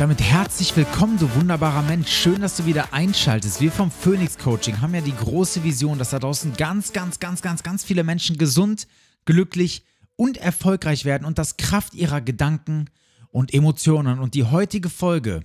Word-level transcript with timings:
Damit 0.00 0.22
herzlich 0.22 0.74
willkommen, 0.76 1.18
du 1.18 1.34
wunderbarer 1.34 1.82
Mensch. 1.82 2.10
Schön, 2.10 2.40
dass 2.40 2.56
du 2.56 2.64
wieder 2.64 2.94
einschaltest. 2.94 3.60
Wir 3.60 3.70
vom 3.70 3.90
Phoenix 3.90 4.38
Coaching 4.38 4.80
haben 4.80 4.94
ja 4.94 5.02
die 5.02 5.14
große 5.14 5.62
Vision, 5.62 5.98
dass 5.98 6.08
da 6.08 6.18
draußen 6.18 6.54
ganz, 6.54 6.94
ganz, 6.94 7.20
ganz, 7.20 7.42
ganz, 7.42 7.62
ganz 7.62 7.84
viele 7.84 8.02
Menschen 8.02 8.38
gesund, 8.38 8.86
glücklich 9.26 9.84
und 10.16 10.38
erfolgreich 10.38 11.04
werden 11.04 11.26
und 11.26 11.36
das 11.36 11.58
Kraft 11.58 11.92
ihrer 11.92 12.22
Gedanken 12.22 12.86
und 13.30 13.52
Emotionen. 13.52 14.20
Und 14.20 14.32
die 14.32 14.44
heutige 14.44 14.88
Folge 14.88 15.44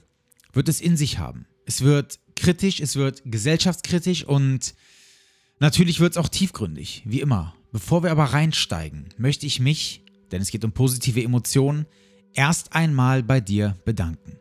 wird 0.54 0.70
es 0.70 0.80
in 0.80 0.96
sich 0.96 1.20
haben. 1.20 1.48
Es 1.66 1.82
wird 1.82 2.22
kritisch, 2.38 2.80
es 2.80 2.96
wird 2.96 3.24
gesellschaftskritisch 3.26 4.24
und 4.24 4.74
natürlich 5.60 6.00
wird 6.00 6.14
es 6.14 6.18
auch 6.18 6.30
tiefgründig, 6.30 7.04
wie 7.06 7.20
immer. 7.20 7.56
Bevor 7.74 8.04
wir 8.04 8.12
aber 8.12 8.24
reinsteigen, 8.24 9.10
möchte 9.18 9.46
ich 9.48 9.60
mich, 9.60 10.06
denn 10.32 10.42
es 10.42 10.50
geht 10.50 10.64
um 10.64 10.72
positive 10.72 11.22
Emotionen, 11.22 11.88
erst 12.34 12.72
einmal 12.72 13.22
bei 13.22 13.42
dir 13.42 13.76
bedanken. 13.84 14.38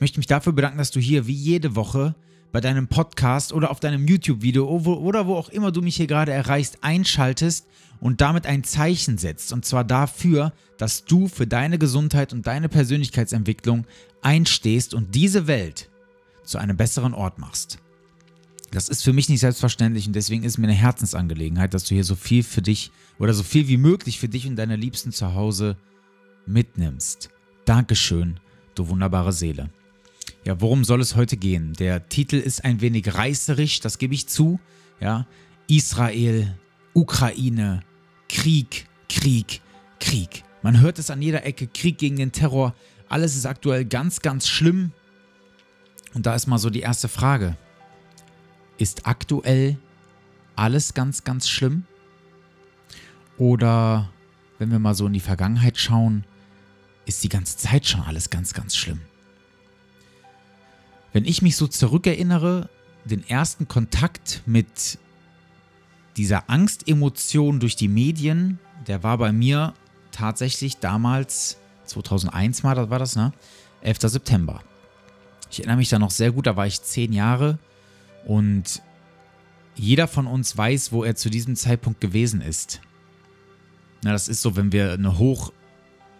Ich 0.00 0.02
möchte 0.02 0.18
mich 0.18 0.28
dafür 0.28 0.54
bedanken, 0.54 0.78
dass 0.78 0.90
du 0.92 0.98
hier 0.98 1.26
wie 1.26 1.34
jede 1.34 1.76
Woche 1.76 2.14
bei 2.52 2.62
deinem 2.62 2.88
Podcast 2.88 3.52
oder 3.52 3.70
auf 3.70 3.80
deinem 3.80 4.08
YouTube-Video 4.08 4.66
oder 4.66 5.26
wo 5.26 5.34
auch 5.34 5.50
immer 5.50 5.72
du 5.72 5.82
mich 5.82 5.96
hier 5.96 6.06
gerade 6.06 6.32
erreichst, 6.32 6.78
einschaltest 6.80 7.66
und 8.00 8.22
damit 8.22 8.46
ein 8.46 8.64
Zeichen 8.64 9.18
setzt. 9.18 9.52
Und 9.52 9.66
zwar 9.66 9.84
dafür, 9.84 10.54
dass 10.78 11.04
du 11.04 11.28
für 11.28 11.46
deine 11.46 11.76
Gesundheit 11.78 12.32
und 12.32 12.46
deine 12.46 12.70
Persönlichkeitsentwicklung 12.70 13.86
einstehst 14.22 14.94
und 14.94 15.14
diese 15.14 15.46
Welt 15.46 15.90
zu 16.44 16.56
einem 16.56 16.78
besseren 16.78 17.12
Ort 17.12 17.38
machst. 17.38 17.78
Das 18.70 18.88
ist 18.88 19.04
für 19.04 19.12
mich 19.12 19.28
nicht 19.28 19.40
selbstverständlich 19.40 20.06
und 20.06 20.16
deswegen 20.16 20.44
ist 20.44 20.56
mir 20.56 20.68
eine 20.68 20.72
Herzensangelegenheit, 20.72 21.74
dass 21.74 21.84
du 21.84 21.94
hier 21.94 22.04
so 22.04 22.14
viel 22.14 22.42
für 22.42 22.62
dich 22.62 22.90
oder 23.18 23.34
so 23.34 23.42
viel 23.42 23.68
wie 23.68 23.76
möglich 23.76 24.18
für 24.18 24.30
dich 24.30 24.46
und 24.46 24.56
deine 24.56 24.76
Liebsten 24.76 25.12
zu 25.12 25.34
Hause 25.34 25.76
mitnimmst. 26.46 27.28
Dankeschön, 27.66 28.40
du 28.74 28.88
wunderbare 28.88 29.34
Seele. 29.34 29.68
Ja, 30.44 30.60
worum 30.60 30.84
soll 30.84 31.00
es 31.00 31.16
heute 31.16 31.36
gehen? 31.36 31.74
Der 31.74 32.08
Titel 32.08 32.36
ist 32.36 32.64
ein 32.64 32.80
wenig 32.80 33.14
reißerisch, 33.14 33.80
das 33.80 33.98
gebe 33.98 34.14
ich 34.14 34.26
zu. 34.26 34.58
Ja, 35.00 35.26
Israel, 35.68 36.56
Ukraine, 36.94 37.80
Krieg, 38.28 38.86
Krieg, 39.08 39.60
Krieg. 39.98 40.44
Man 40.62 40.80
hört 40.80 40.98
es 40.98 41.10
an 41.10 41.22
jeder 41.22 41.44
Ecke, 41.44 41.66
Krieg 41.66 41.98
gegen 41.98 42.16
den 42.16 42.32
Terror. 42.32 42.74
Alles 43.08 43.36
ist 43.36 43.46
aktuell 43.46 43.84
ganz, 43.84 44.20
ganz 44.20 44.48
schlimm. 44.48 44.92
Und 46.14 46.26
da 46.26 46.34
ist 46.34 46.46
mal 46.46 46.58
so 46.58 46.70
die 46.70 46.80
erste 46.80 47.08
Frage. 47.08 47.56
Ist 48.78 49.06
aktuell 49.06 49.78
alles 50.56 50.94
ganz, 50.94 51.24
ganz 51.24 51.48
schlimm? 51.48 51.84
Oder 53.36 54.10
wenn 54.58 54.70
wir 54.70 54.78
mal 54.78 54.94
so 54.94 55.06
in 55.06 55.12
die 55.12 55.20
Vergangenheit 55.20 55.78
schauen, 55.78 56.24
ist 57.06 57.24
die 57.24 57.28
ganze 57.28 57.56
Zeit 57.56 57.86
schon 57.86 58.02
alles 58.02 58.30
ganz, 58.30 58.52
ganz 58.52 58.76
schlimm. 58.76 59.00
Wenn 61.12 61.24
ich 61.24 61.42
mich 61.42 61.56
so 61.56 61.66
zurückerinnere, 61.66 62.68
den 63.04 63.28
ersten 63.28 63.66
Kontakt 63.66 64.42
mit 64.46 64.98
dieser 66.16 66.48
Angstemotion 66.50 67.60
durch 67.60 67.76
die 67.76 67.88
Medien, 67.88 68.58
der 68.86 69.02
war 69.02 69.18
bei 69.18 69.32
mir 69.32 69.74
tatsächlich 70.12 70.78
damals, 70.78 71.58
2001 71.86 72.62
war 72.62 72.74
das, 72.74 73.16
ne? 73.16 73.32
11. 73.82 73.98
September. 74.02 74.62
Ich 75.50 75.60
erinnere 75.60 75.78
mich 75.78 75.88
da 75.88 75.98
noch 75.98 76.10
sehr 76.10 76.30
gut, 76.32 76.46
da 76.46 76.56
war 76.56 76.66
ich 76.66 76.82
zehn 76.82 77.12
Jahre 77.12 77.58
und 78.26 78.82
jeder 79.74 80.06
von 80.06 80.26
uns 80.26 80.56
weiß, 80.56 80.92
wo 80.92 81.04
er 81.04 81.16
zu 81.16 81.30
diesem 81.30 81.56
Zeitpunkt 81.56 82.00
gewesen 82.00 82.40
ist. 82.40 82.80
Na, 84.02 84.12
das 84.12 84.28
ist 84.28 84.42
so, 84.42 84.56
wenn 84.56 84.72
wir 84.72 84.92
eine 84.92 85.18
hoch 85.18 85.52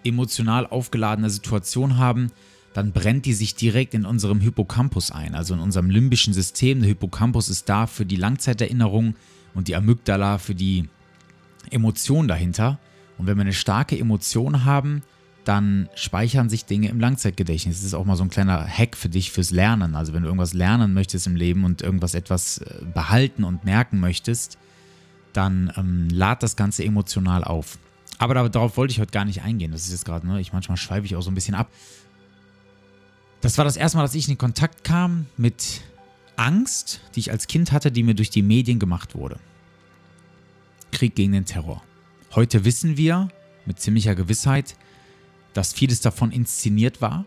emotional 0.03 0.67
aufgeladene 0.67 1.31
Situation 1.31 1.99
haben, 1.99 2.33
dann 2.72 2.92
brennt 2.92 3.26
die 3.26 3.32
sich 3.32 3.54
direkt 3.54 3.94
in 3.94 4.06
unserem 4.06 4.41
Hippocampus 4.41 5.10
ein, 5.10 5.34
also 5.34 5.54
in 5.54 5.60
unserem 5.60 5.91
limbischen 5.91 6.32
System. 6.32 6.81
Der 6.81 6.88
Hippocampus 6.88 7.48
ist 7.48 7.69
da 7.69 7.86
für 7.86 8.06
die 8.06 8.16
Langzeiterinnerung 8.16 9.14
und 9.54 9.69
die 9.69 9.75
Amygdala 9.75 10.38
für 10.38 10.54
die 10.54 10.88
Emotion 11.70 12.28
dahinter. 12.28 12.78
Und 13.19 13.26
wenn 13.26 13.36
wir 13.36 13.42
eine 13.42 13.53
starke 13.53 13.98
Emotion 13.98 14.64
haben, 14.64 15.03
dann 15.44 15.88
speichern 15.94 16.48
sich 16.48 16.64
Dinge 16.66 16.88
im 16.88 17.00
Langzeitgedächtnis. 17.00 17.78
Das 17.78 17.84
ist 17.84 17.94
auch 17.94 18.04
mal 18.04 18.16
so 18.16 18.22
ein 18.22 18.31
kleiner 18.31 18.66
Hack 18.66 18.97
für 18.97 19.08
dich 19.08 19.32
fürs 19.32 19.50
Lernen. 19.50 19.94
Also 19.94 20.12
wenn 20.12 20.22
du 20.22 20.28
irgendwas 20.28 20.54
lernen 20.54 20.94
möchtest 20.94 21.26
im 21.26 21.34
Leben 21.34 21.64
und 21.64 21.82
irgendwas 21.82 22.14
etwas 22.14 22.58
äh, 22.58 22.84
behalten 22.94 23.44
und 23.44 23.64
merken 23.64 23.98
möchtest, 24.00 24.58
dann 25.32 25.72
ähm, 25.76 26.08
lad 26.10 26.42
das 26.42 26.56
Ganze 26.56 26.84
emotional 26.84 27.42
auf. 27.42 27.78
Aber 28.19 28.48
darauf 28.50 28.76
wollte 28.76 28.92
ich 28.92 29.00
heute 29.00 29.12
gar 29.12 29.25
nicht 29.25 29.42
eingehen. 29.42 29.72
Das 29.72 29.82
ist 29.82 29.92
jetzt 29.92 30.04
gerade, 30.04 30.26
ne, 30.26 30.41
ich 30.41 30.52
manchmal 30.52 30.76
schweife 30.76 31.06
ich 31.06 31.16
auch 31.16 31.22
so 31.22 31.31
ein 31.31 31.34
bisschen 31.34 31.54
ab. 31.54 31.70
Das 33.41 33.56
war 33.56 33.65
das 33.65 33.77
erste 33.77 33.97
Mal, 33.97 34.05
dass 34.05 34.15
ich 34.15 34.28
in 34.28 34.37
Kontakt 34.37 34.84
kam 34.84 35.27
mit 35.37 35.83
Angst, 36.37 37.01
die 37.15 37.21
ich 37.21 37.31
als 37.31 37.47
Kind 37.47 37.73
hatte, 37.73 37.91
die 37.91 38.03
mir 38.03 38.15
durch 38.15 38.31
die 38.31 38.43
Medien 38.43 38.78
gemacht 38.78 39.15
wurde. 39.15 39.39
Krieg 40.93 41.15
gegen 41.15 41.33
den 41.33 41.47
Terror. 41.47 41.83
Heute 42.34 42.65
wissen 42.65 42.97
wir 42.97 43.29
mit 43.67 43.81
ziemlicher 43.81 44.15
Gewissheit, 44.15 44.77
dass 45.55 45.73
vieles 45.73 46.00
davon 46.00 46.33
inszeniert 46.33 47.00
war. 47.00 47.25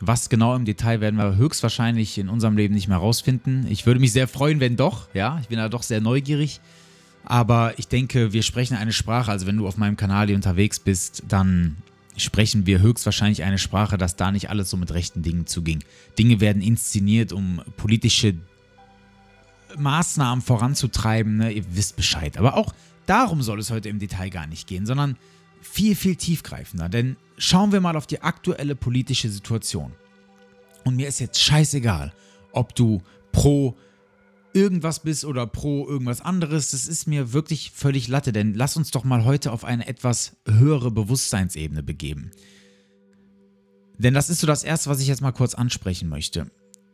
Was 0.00 0.28
genau 0.28 0.54
im 0.56 0.64
Detail 0.64 1.00
werden 1.00 1.16
wir 1.16 1.36
höchstwahrscheinlich 1.36 2.18
in 2.18 2.28
unserem 2.28 2.56
Leben 2.56 2.74
nicht 2.74 2.88
mehr 2.88 2.98
rausfinden. 2.98 3.66
Ich 3.68 3.86
würde 3.86 4.00
mich 4.00 4.12
sehr 4.12 4.28
freuen, 4.28 4.60
wenn 4.60 4.76
doch. 4.76 5.08
Ja, 5.14 5.38
ich 5.40 5.48
bin 5.48 5.58
da 5.58 5.68
doch 5.68 5.82
sehr 5.82 6.00
neugierig. 6.00 6.60
Aber 7.24 7.78
ich 7.78 7.88
denke, 7.88 8.32
wir 8.32 8.42
sprechen 8.42 8.76
eine 8.76 8.92
Sprache. 8.92 9.30
Also, 9.30 9.46
wenn 9.46 9.56
du 9.56 9.68
auf 9.68 9.76
meinem 9.76 9.96
Kanal 9.96 10.26
hier 10.26 10.34
unterwegs 10.34 10.80
bist, 10.80 11.22
dann 11.28 11.76
sprechen 12.16 12.66
wir 12.66 12.80
höchstwahrscheinlich 12.80 13.42
eine 13.42 13.58
Sprache, 13.58 13.98
dass 13.98 14.16
da 14.16 14.30
nicht 14.32 14.50
alles 14.50 14.70
so 14.70 14.76
mit 14.76 14.92
rechten 14.92 15.22
Dingen 15.22 15.46
zuging. 15.46 15.82
Dinge 16.18 16.40
werden 16.40 16.62
inszeniert, 16.62 17.32
um 17.32 17.62
politische 17.76 18.34
Maßnahmen 19.78 20.42
voranzutreiben. 20.42 21.36
Ne? 21.36 21.52
Ihr 21.52 21.64
wisst 21.74 21.96
Bescheid. 21.96 22.36
Aber 22.36 22.56
auch 22.56 22.74
darum 23.06 23.42
soll 23.42 23.58
es 23.58 23.70
heute 23.70 23.88
im 23.88 23.98
Detail 23.98 24.30
gar 24.30 24.46
nicht 24.46 24.66
gehen, 24.66 24.86
sondern 24.86 25.16
viel, 25.60 25.96
viel 25.96 26.16
tiefgreifender. 26.16 26.88
Denn 26.88 27.16
schauen 27.38 27.72
wir 27.72 27.80
mal 27.80 27.96
auf 27.96 28.06
die 28.06 28.20
aktuelle 28.20 28.74
politische 28.74 29.30
Situation. 29.30 29.92
Und 30.84 30.96
mir 30.96 31.08
ist 31.08 31.20
jetzt 31.20 31.40
scheißegal, 31.40 32.12
ob 32.52 32.74
du 32.74 33.02
pro 33.30 33.76
irgendwas 34.54 35.00
bist 35.00 35.24
oder 35.24 35.46
pro 35.46 35.88
irgendwas 35.88 36.20
anderes, 36.20 36.70
das 36.70 36.86
ist 36.86 37.06
mir 37.06 37.32
wirklich 37.32 37.72
völlig 37.74 38.08
Latte, 38.08 38.32
denn 38.32 38.54
lass 38.54 38.76
uns 38.76 38.90
doch 38.90 39.04
mal 39.04 39.24
heute 39.24 39.52
auf 39.52 39.64
eine 39.64 39.86
etwas 39.86 40.36
höhere 40.46 40.90
Bewusstseinsebene 40.90 41.82
begeben. 41.82 42.30
Denn 43.98 44.14
das 44.14 44.30
ist 44.30 44.40
so 44.40 44.46
das 44.46 44.64
Erste, 44.64 44.90
was 44.90 45.00
ich 45.00 45.08
jetzt 45.08 45.22
mal 45.22 45.32
kurz 45.32 45.54
ansprechen 45.54 46.08
möchte. 46.08 46.50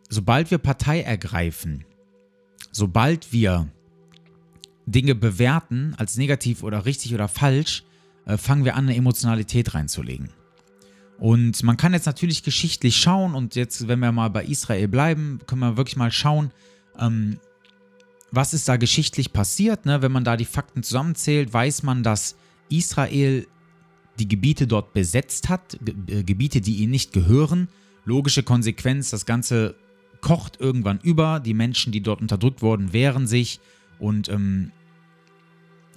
Sobald 0.09 0.51
wir 0.51 0.59
Partei 0.59 1.03
ergreifen, 1.03 1.85
sobald 2.73 3.33
wir 3.33 3.69
Dinge 4.87 5.15
bewerten 5.15 5.95
als 5.97 6.17
negativ 6.17 6.63
oder 6.63 6.87
richtig 6.87 7.15
oder 7.15 7.29
falsch, 7.29 7.85
äh, 8.27 8.37
fangen 8.37 8.65
wir 8.65 8.75
an, 8.75 8.85
eine 8.85 8.97
Emotionalität 8.97 9.75
reinzulegen. 9.75 10.31
Und 11.19 11.63
man 11.63 11.77
kann 11.77 11.93
jetzt 11.93 12.07
natürlich 12.07 12.43
geschichtlich 12.43 12.97
schauen 12.97 13.35
und 13.35 13.57
jetzt, 13.57 13.89
wenn 13.89 13.99
wir 13.99 14.13
mal 14.13 14.29
bei 14.31 14.45
Israel 14.45 14.87
bleiben, 14.87 15.41
können 15.47 15.61
wir 15.61 15.77
wirklich 15.77 15.97
mal 15.97 16.13
schauen, 16.13 16.53
ähm, 16.99 17.41
was 18.31 18.55
ist 18.55 18.69
da 18.69 18.77
geschichtlich 18.77 19.33
passiert? 19.33 19.87
Ne? 19.87 20.03
Wenn 20.03 20.13
man 20.13 20.25
da 20.25 20.37
die 20.37 20.45
Fakten 20.45 20.83
zusammenzählt, 20.83 21.53
weiß 21.53 21.83
man, 21.83 22.03
dass 22.03 22.37
Israel 22.69 23.47
die 24.19 24.29
Gebiete 24.29 24.67
dort 24.67 24.93
besetzt 24.93 25.49
hat, 25.49 25.79
Ge 25.81 25.95
äh, 26.19 26.23
Gebiete, 26.25 26.61
die 26.61 26.77
ihnen 26.77 26.91
nicht 26.91 27.13
gehören. 27.13 27.69
Logische 28.05 28.43
Konsequenz, 28.43 29.11
das 29.11 29.27
Ganze 29.27 29.77
kocht 30.21 30.61
irgendwann 30.61 30.99
über, 31.03 31.41
die 31.41 31.55
Menschen, 31.55 31.93
die 31.93 32.01
dort 32.01 32.21
unterdrückt 32.21 32.63
wurden, 32.63 32.93
wehren 32.93 33.27
sich 33.27 33.61
und 33.99 34.29
ähm, 34.29 34.73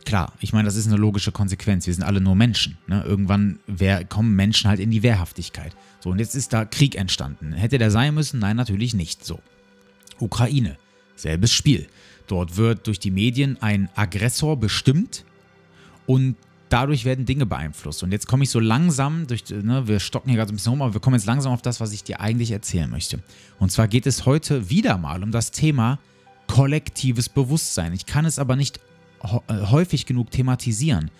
klar, 0.06 0.34
ich 0.39 0.54
meine, 0.54 0.66
das 0.66 0.75
ist 0.75 0.88
eine 0.88 0.98
logische 0.98 1.31
Konsequenz, 1.31 1.88
wir 1.88 1.94
sind 1.94 2.04
alle 2.04 2.22
nur 2.22 2.36
Menschen. 2.36 2.77
Ne? 2.88 3.04
Irgendwann 3.04 3.60
wär, 3.68 4.04
kommen 4.06 4.36
Menschen 4.36 4.69
halt 4.69 4.80
in 4.80 4.92
die 4.92 5.04
Wehrhaftigkeit. 5.04 5.75
So, 6.00 6.10
und 6.10 6.19
jetzt 6.19 6.36
ist 6.36 6.54
da 6.54 6.66
Krieg 6.66 6.95
entstanden. 6.95 7.54
Hätte 7.54 7.77
der 7.77 7.92
sein 7.92 8.13
müssen? 8.13 8.39
Nein, 8.39 8.57
natürlich 8.57 8.94
nicht. 8.94 9.24
So. 9.25 9.39
Ukraine, 10.19 10.77
selbes 11.16 11.54
Spiel. 11.54 11.88
Dort 12.27 12.57
wird 12.57 12.88
durch 12.88 13.00
die 13.00 13.12
Medien 13.12 13.62
ein 13.62 13.89
Aggressor 13.95 14.57
bestimmt 14.57 15.25
und 16.06 16.35
dadurch 16.69 17.06
werden 17.06 17.25
Dinge 17.25 17.45
beeinflusst. 17.45 18.03
Und 18.03 18.12
jetzt 18.12 18.27
komme 18.27 18.44
ich 18.44 18.50
so 18.50 18.59
langsam 18.59 19.27
durch, 19.27 19.44
ne, 19.50 19.88
wir 19.88 20.00
stocken 20.00 20.29
hier 20.29 20.38
gerade 20.38 20.50
so 20.50 20.53
ein 20.53 20.56
bisschen 20.56 20.71
rum, 20.71 20.81
aber 20.81 20.94
wir 20.94 21.01
kommen 21.01 21.15
jetzt 21.15 21.25
langsam 21.25 21.51
auf 21.51 21.62
das, 21.62 21.79
was 21.79 21.91
ich 21.91 22.03
dir 22.03 22.21
eigentlich 22.21 22.51
erzählen 22.51 22.89
möchte. 22.89 23.19
Und 23.59 23.71
zwar 23.71 23.88
geht 23.88 24.07
es 24.07 24.25
heute 24.25 24.69
wieder 24.69 24.97
mal 24.97 25.21
um 25.23 25.31
das 25.31 25.51
Thema 25.51 26.00
kollektives 26.47 27.29
Bewusstsein. 27.29 27.94
Ich 27.94 28.06
kann 28.06 28.25
es 28.25 28.39
aber 28.39 28.56
nicht 28.56 28.79
äh, 29.24 29.67
häufig 29.67 30.06
genug 30.06 30.31
thematisieren, 30.31 31.12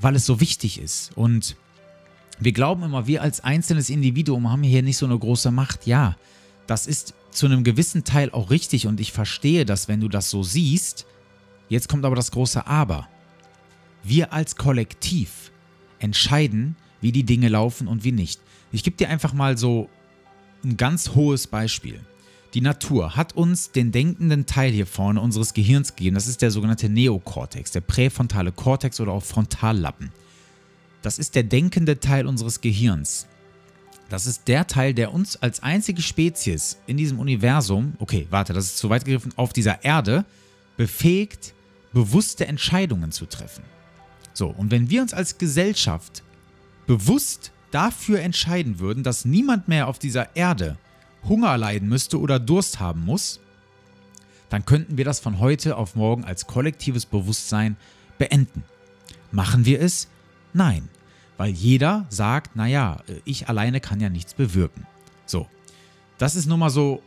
weil 0.00 0.16
es 0.16 0.26
so 0.26 0.40
wichtig 0.40 0.80
ist. 0.80 1.10
Und 1.16 1.56
wir 2.38 2.52
glauben 2.52 2.82
immer, 2.82 3.06
wir 3.06 3.22
als 3.22 3.42
einzelnes 3.42 3.90
Individuum 3.90 4.50
haben 4.50 4.62
hier 4.62 4.82
nicht 4.82 4.96
so 4.96 5.06
eine 5.06 5.18
große 5.18 5.50
Macht. 5.50 5.86
Ja, 5.86 6.16
das 6.66 6.86
ist 6.86 7.14
zu 7.34 7.46
einem 7.46 7.64
gewissen 7.64 8.04
Teil 8.04 8.30
auch 8.30 8.50
richtig 8.50 8.86
und 8.86 9.00
ich 9.00 9.12
verstehe 9.12 9.64
das, 9.64 9.88
wenn 9.88 10.00
du 10.00 10.08
das 10.08 10.30
so 10.30 10.42
siehst. 10.42 11.06
Jetzt 11.68 11.88
kommt 11.88 12.04
aber 12.04 12.16
das 12.16 12.30
große 12.30 12.66
Aber. 12.66 13.08
Wir 14.02 14.32
als 14.32 14.56
Kollektiv 14.56 15.50
entscheiden, 15.98 16.76
wie 17.00 17.12
die 17.12 17.24
Dinge 17.24 17.48
laufen 17.48 17.88
und 17.88 18.04
wie 18.04 18.12
nicht. 18.12 18.40
Ich 18.72 18.84
gebe 18.84 18.96
dir 18.96 19.08
einfach 19.08 19.32
mal 19.32 19.58
so 19.58 19.88
ein 20.64 20.76
ganz 20.76 21.10
hohes 21.10 21.46
Beispiel. 21.46 22.00
Die 22.54 22.60
Natur 22.60 23.16
hat 23.16 23.34
uns 23.34 23.72
den 23.72 23.90
denkenden 23.90 24.46
Teil 24.46 24.70
hier 24.70 24.86
vorne 24.86 25.20
unseres 25.20 25.54
Gehirns 25.54 25.96
gegeben. 25.96 26.14
Das 26.14 26.28
ist 26.28 26.40
der 26.40 26.52
sogenannte 26.52 26.88
Neokortex, 26.88 27.72
der 27.72 27.80
präfrontale 27.80 28.52
Kortex 28.52 29.00
oder 29.00 29.12
auch 29.12 29.24
Frontallappen. 29.24 30.12
Das 31.02 31.18
ist 31.18 31.34
der 31.34 31.42
denkende 31.42 31.98
Teil 31.98 32.26
unseres 32.26 32.60
Gehirns. 32.60 33.26
Das 34.08 34.26
ist 34.26 34.48
der 34.48 34.66
Teil, 34.66 34.94
der 34.94 35.12
uns 35.12 35.36
als 35.36 35.62
einzige 35.62 36.02
Spezies 36.02 36.78
in 36.86 36.96
diesem 36.96 37.18
Universum, 37.18 37.94
okay, 37.98 38.26
warte, 38.30 38.52
das 38.52 38.66
ist 38.66 38.78
zu 38.78 38.90
weit 38.90 39.04
gegriffen, 39.04 39.32
auf 39.36 39.52
dieser 39.52 39.84
Erde 39.84 40.24
befähigt, 40.76 41.54
bewusste 41.92 42.46
Entscheidungen 42.46 43.12
zu 43.12 43.26
treffen. 43.26 43.64
So, 44.32 44.48
und 44.48 44.70
wenn 44.70 44.90
wir 44.90 45.00
uns 45.00 45.14
als 45.14 45.38
Gesellschaft 45.38 46.22
bewusst 46.86 47.52
dafür 47.70 48.20
entscheiden 48.20 48.78
würden, 48.78 49.02
dass 49.02 49.24
niemand 49.24 49.68
mehr 49.68 49.88
auf 49.88 49.98
dieser 49.98 50.36
Erde 50.36 50.76
Hunger 51.24 51.56
leiden 51.56 51.88
müsste 51.88 52.20
oder 52.20 52.38
Durst 52.38 52.80
haben 52.80 53.04
muss, 53.04 53.40
dann 54.50 54.66
könnten 54.66 54.98
wir 54.98 55.04
das 55.04 55.20
von 55.20 55.38
heute 55.38 55.76
auf 55.76 55.96
morgen 55.96 56.24
als 56.24 56.46
kollektives 56.46 57.06
Bewusstsein 57.06 57.76
beenden. 58.18 58.62
Machen 59.32 59.64
wir 59.64 59.80
es? 59.80 60.08
Nein, 60.52 60.88
weil 61.36 61.50
jeder 61.50 62.06
sagt, 62.08 62.56
naja, 62.56 63.02
ich 63.24 63.48
alleine 63.48 63.80
kann 63.80 64.00
ja 64.00 64.08
nichts 64.08 64.34
bewirken. 64.34 64.86
So, 65.26 65.48
das 66.18 66.36
ist 66.36 66.46
nun 66.46 66.60
mal 66.60 66.70
so 66.70 67.02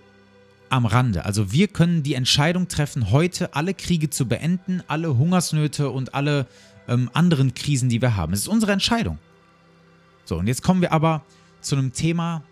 am 0.70 0.86
Rande. 0.86 1.26
Also 1.26 1.52
wir 1.52 1.68
können 1.68 2.04
die 2.04 2.14
Entscheidung 2.14 2.68
treffen, 2.68 3.12
heute 3.12 3.56
alle 3.56 3.74
Kriege 3.74 4.10
zu 4.10 4.28
beenden, 4.28 4.84
alle 4.88 5.18
Hungersnöte 5.18 5.90
und 5.90 6.14
alle 6.14 6.48
ähm, 6.88 7.10
anderen 7.14 7.54
Krisen, 7.54 7.90
die 7.90 8.02
wir 8.02 8.16
haben. 8.16 8.34
Es 8.34 8.42
ist 8.42 8.48
unsere 8.48 8.74
Entscheidung. 8.74 9.18
So, 10.26 10.38
und 10.38 10.48
jetzt 10.48 10.62
kommen 10.62 10.82
wir 10.82 10.92
aber 10.92 11.24
zu 11.62 11.76
einem 11.76 11.94
Thema, 11.94 12.44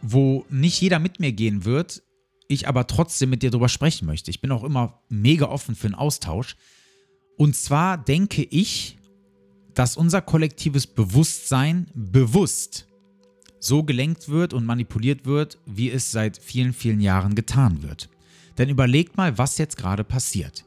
wo 0.00 0.46
nicht 0.48 0.80
jeder 0.80 0.98
mit 0.98 1.20
mir 1.20 1.32
gehen 1.32 1.64
wird, 1.64 2.02
ich 2.48 2.68
aber 2.68 2.86
trotzdem 2.86 3.30
mit 3.30 3.42
dir 3.42 3.50
darüber 3.50 3.68
sprechen 3.68 4.06
möchte. 4.06 4.30
Ich 4.30 4.40
bin 4.40 4.50
auch 4.50 4.64
immer 4.64 5.00
mega 5.08 5.46
offen 5.46 5.74
für 5.74 5.86
einen 5.86 5.94
Austausch. 5.94 6.56
Und 7.36 7.56
zwar 7.56 7.98
denke 7.98 8.42
ich, 8.42 8.98
dass 9.74 9.96
unser 9.96 10.20
kollektives 10.20 10.86
Bewusstsein 10.86 11.86
bewusst 11.94 12.86
so 13.58 13.84
gelenkt 13.84 14.28
wird 14.28 14.54
und 14.54 14.66
manipuliert 14.66 15.24
wird, 15.24 15.58
wie 15.66 15.90
es 15.90 16.10
seit 16.10 16.36
vielen, 16.38 16.72
vielen 16.72 17.00
Jahren 17.00 17.34
getan 17.34 17.82
wird. 17.82 18.08
Denn 18.58 18.68
überlegt 18.68 19.16
mal, 19.16 19.38
was 19.38 19.56
jetzt 19.58 19.76
gerade 19.76 20.04
passiert. 20.04 20.64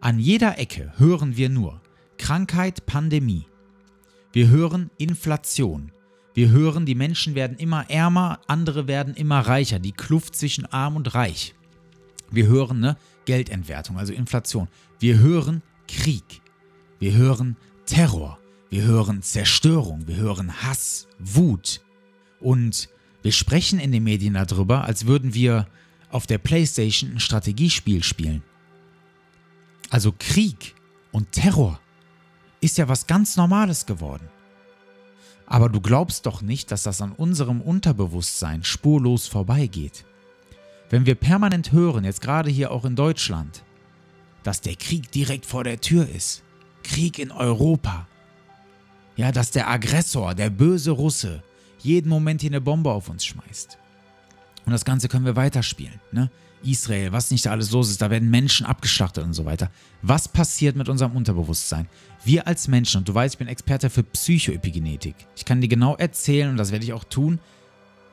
An 0.00 0.18
jeder 0.18 0.58
Ecke 0.58 0.92
hören 0.96 1.36
wir 1.36 1.48
nur 1.48 1.80
Krankheit, 2.18 2.86
Pandemie. 2.86 3.46
Wir 4.32 4.48
hören 4.48 4.90
Inflation. 4.96 5.90
Wir 6.34 6.50
hören, 6.50 6.86
die 6.86 6.94
Menschen 6.94 7.34
werden 7.34 7.56
immer 7.56 7.90
ärmer, 7.90 8.40
andere 8.46 8.86
werden 8.86 9.14
immer 9.14 9.40
reicher. 9.40 9.78
Die 9.78 9.92
Kluft 9.92 10.36
zwischen 10.36 10.66
arm 10.66 10.96
und 10.96 11.14
reich. 11.14 11.54
Wir 12.30 12.46
hören 12.46 12.80
ne, 12.80 12.96
Geldentwertung, 13.24 13.98
also 13.98 14.12
Inflation. 14.12 14.68
Wir 14.98 15.18
hören 15.18 15.62
Krieg. 15.88 16.42
Wir 16.98 17.14
hören 17.14 17.56
Terror. 17.86 18.38
Wir 18.70 18.82
hören 18.82 19.22
Zerstörung. 19.22 20.06
Wir 20.06 20.16
hören 20.16 20.62
Hass, 20.62 21.06
Wut. 21.18 21.80
Und 22.40 22.88
wir 23.22 23.32
sprechen 23.32 23.78
in 23.78 23.92
den 23.92 24.04
Medien 24.04 24.34
darüber, 24.34 24.84
als 24.84 25.06
würden 25.06 25.34
wir 25.34 25.66
auf 26.10 26.26
der 26.26 26.38
PlayStation 26.38 27.12
ein 27.12 27.20
Strategiespiel 27.20 28.02
spielen. 28.02 28.42
Also 29.90 30.12
Krieg 30.18 30.74
und 31.12 31.32
Terror 31.32 31.80
ist 32.60 32.78
ja 32.78 32.88
was 32.88 33.06
ganz 33.06 33.36
Normales 33.36 33.86
geworden. 33.86 34.28
Aber 35.46 35.68
du 35.68 35.80
glaubst 35.80 36.26
doch 36.26 36.42
nicht, 36.42 36.72
dass 36.72 36.82
das 36.82 37.00
an 37.00 37.12
unserem 37.12 37.60
Unterbewusstsein 37.60 38.64
spurlos 38.64 39.28
vorbeigeht. 39.28 40.04
Wenn 40.90 41.06
wir 41.06 41.14
permanent 41.14 41.72
hören, 41.72 42.04
jetzt 42.04 42.20
gerade 42.20 42.50
hier 42.50 42.70
auch 42.72 42.84
in 42.84 42.96
Deutschland, 42.96 43.62
dass 44.42 44.60
der 44.60 44.76
Krieg 44.76 45.10
direkt 45.12 45.46
vor 45.46 45.64
der 45.64 45.80
Tür 45.80 46.08
ist, 46.08 46.42
Krieg 46.82 47.18
in 47.18 47.30
Europa, 47.30 48.06
ja, 49.16 49.32
dass 49.32 49.50
der 49.50 49.68
Aggressor, 49.68 50.34
der 50.34 50.50
böse 50.50 50.90
Russe, 50.90 51.42
jeden 51.78 52.08
Moment 52.08 52.40
hier 52.40 52.50
eine 52.50 52.60
Bombe 52.60 52.90
auf 52.90 53.08
uns 53.08 53.24
schmeißt. 53.24 53.78
Und 54.66 54.72
das 54.72 54.84
Ganze 54.84 55.08
können 55.08 55.24
wir 55.24 55.36
weiterspielen. 55.36 56.00
Ne? 56.12 56.30
Israel, 56.62 57.12
was 57.12 57.30
nicht 57.30 57.46
da 57.46 57.52
alles 57.52 57.70
los 57.70 57.90
ist, 57.90 58.02
da 58.02 58.10
werden 58.10 58.30
Menschen 58.30 58.66
abgeschlachtet 58.66 59.24
und 59.24 59.34
so 59.34 59.44
weiter. 59.44 59.70
Was 60.02 60.28
passiert 60.28 60.76
mit 60.76 60.88
unserem 60.88 61.14
Unterbewusstsein? 61.16 61.86
Wir 62.24 62.46
als 62.46 62.66
Menschen, 62.66 62.98
und 62.98 63.08
du 63.08 63.14
weißt, 63.14 63.34
ich 63.34 63.38
bin 63.38 63.48
Experte 63.48 63.88
für 63.90 64.02
Psychoepigenetik. 64.02 65.14
Ich 65.36 65.44
kann 65.44 65.60
dir 65.60 65.68
genau 65.68 65.94
erzählen, 65.96 66.50
und 66.50 66.56
das 66.56 66.72
werde 66.72 66.84
ich 66.84 66.92
auch 66.92 67.04
tun, 67.04 67.38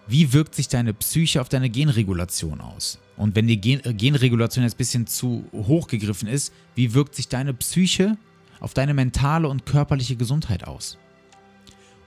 wie 0.07 0.33
wirkt 0.33 0.53
sich 0.55 0.67
deine 0.67 0.93
Psyche 0.93 1.41
auf 1.41 1.49
deine 1.49 1.69
Genregulation 1.69 2.61
aus? 2.61 2.99
Und 3.15 3.35
wenn 3.35 3.47
die 3.47 3.59
Gen 3.59 3.81
Genregulation 3.97 4.63
jetzt 4.63 4.75
ein 4.75 4.77
bisschen 4.77 5.07
zu 5.07 5.45
hoch 5.53 5.87
gegriffen 5.87 6.27
ist, 6.27 6.51
wie 6.75 6.93
wirkt 6.93 7.15
sich 7.15 7.29
deine 7.29 7.53
Psyche 7.53 8.17
auf 8.63 8.73
deine 8.73 8.93
mentale 8.93 9.47
und 9.47 9.65
körperliche 9.65 10.15
Gesundheit 10.15 10.67
aus? 10.67 10.97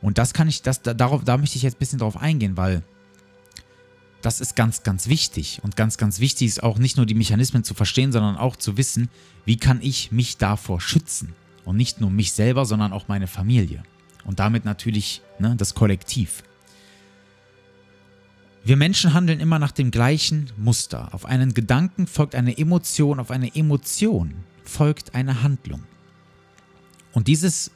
Und 0.00 0.18
das 0.18 0.34
kann 0.34 0.48
ich, 0.48 0.62
das, 0.62 0.82
darauf, 0.82 1.24
da 1.24 1.36
möchte 1.36 1.56
ich 1.56 1.62
jetzt 1.62 1.76
ein 1.76 1.78
bisschen 1.78 1.98
drauf 1.98 2.16
eingehen, 2.16 2.56
weil 2.56 2.82
das 4.22 4.40
ist 4.40 4.56
ganz, 4.56 4.82
ganz 4.82 5.08
wichtig. 5.08 5.60
Und 5.62 5.76
ganz, 5.76 5.98
ganz 5.98 6.20
wichtig 6.20 6.48
ist 6.48 6.62
auch 6.62 6.78
nicht 6.78 6.96
nur 6.96 7.06
die 7.06 7.14
Mechanismen 7.14 7.64
zu 7.64 7.74
verstehen, 7.74 8.12
sondern 8.12 8.36
auch 8.36 8.56
zu 8.56 8.76
wissen, 8.76 9.08
wie 9.44 9.56
kann 9.56 9.80
ich 9.82 10.12
mich 10.12 10.36
davor 10.36 10.80
schützen. 10.80 11.34
Und 11.64 11.76
nicht 11.76 12.00
nur 12.00 12.10
mich 12.10 12.32
selber, 12.32 12.64
sondern 12.64 12.92
auch 12.92 13.08
meine 13.08 13.26
Familie. 13.26 13.82
Und 14.24 14.38
damit 14.38 14.64
natürlich 14.64 15.22
ne, 15.38 15.54
das 15.56 15.74
Kollektiv. 15.74 16.42
Wir 18.64 18.76
Menschen 18.76 19.14
handeln 19.14 19.38
immer 19.38 19.60
nach 19.60 19.70
dem 19.70 19.92
gleichen 19.92 20.50
Muster. 20.56 21.14
Auf 21.14 21.24
einen 21.24 21.54
Gedanken 21.54 22.08
folgt 22.08 22.34
eine 22.34 22.58
Emotion, 22.58 23.20
auf 23.20 23.30
eine 23.30 23.54
Emotion 23.54 24.34
folgt 24.64 25.14
eine 25.14 25.44
Handlung. 25.44 25.84
Und 27.16 27.28
dieses 27.28 27.70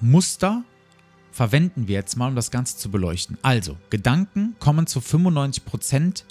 Muster 0.00 0.62
verwenden 1.32 1.88
wir 1.88 1.96
jetzt 1.96 2.16
mal, 2.16 2.28
um 2.28 2.36
das 2.36 2.52
Ganze 2.52 2.76
zu 2.76 2.88
beleuchten. 2.88 3.36
Also, 3.42 3.76
Gedanken 3.90 4.54
kommen 4.60 4.86
zu 4.86 5.00
95% 5.00 6.22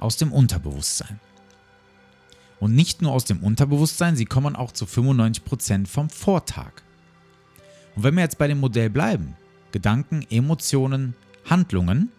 aus 0.00 0.18
dem 0.18 0.30
Unterbewusstsein. 0.30 1.18
Und 2.60 2.74
nicht 2.74 3.00
nur 3.00 3.10
aus 3.10 3.24
dem 3.24 3.42
Unterbewusstsein, 3.42 4.16
sie 4.16 4.26
kommen 4.26 4.54
auch 4.54 4.72
zu 4.72 4.84
95% 4.84 5.86
vom 5.86 6.10
Vortag. 6.10 6.72
Und 7.96 8.02
wenn 8.02 8.16
wir 8.16 8.22
jetzt 8.22 8.36
bei 8.36 8.48
dem 8.48 8.60
Modell 8.60 8.90
bleiben, 8.90 9.34
Gedanken, 9.72 10.26
Emotionen, 10.28 11.14
Handlungen, 11.48 12.12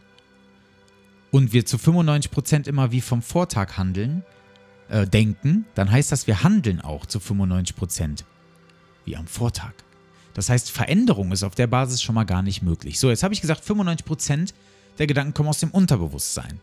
und 1.30 1.54
wir 1.54 1.68
zu 1.68 1.78
95% 1.78 2.68
immer 2.68 2.92
wie 2.92 3.02
vom 3.02 3.22
Vortag 3.22 3.78
handeln, 3.78 4.24
äh, 4.90 5.06
denken, 5.06 5.66
dann 5.76 5.92
heißt 5.92 6.12
das, 6.12 6.26
wir 6.26 6.42
handeln 6.42 6.82
auch 6.82 7.06
zu 7.06 7.20
95% 7.20 8.24
wie 9.06 9.16
am 9.16 9.28
Vortag. 9.28 9.74
Das 10.34 10.50
heißt, 10.50 10.70
Veränderung 10.70 11.32
ist 11.32 11.44
auf 11.44 11.56
der 11.56 11.68
Basis 11.68 12.02
schon 12.02 12.14
mal 12.14 12.26
gar 12.26 12.42
nicht 12.42 12.62
möglich. 12.62 13.00
So, 13.00 13.10
jetzt 13.10 13.24
habe 13.24 13.34
ich 13.34 13.42
gesagt, 13.42 13.64
95% 13.64 14.54
der 14.98 15.08
Gedanken 15.08 15.34
kommen 15.34 15.50
aus 15.50 15.60
dem 15.60 15.72
Unterbewusstsein. 15.72 16.60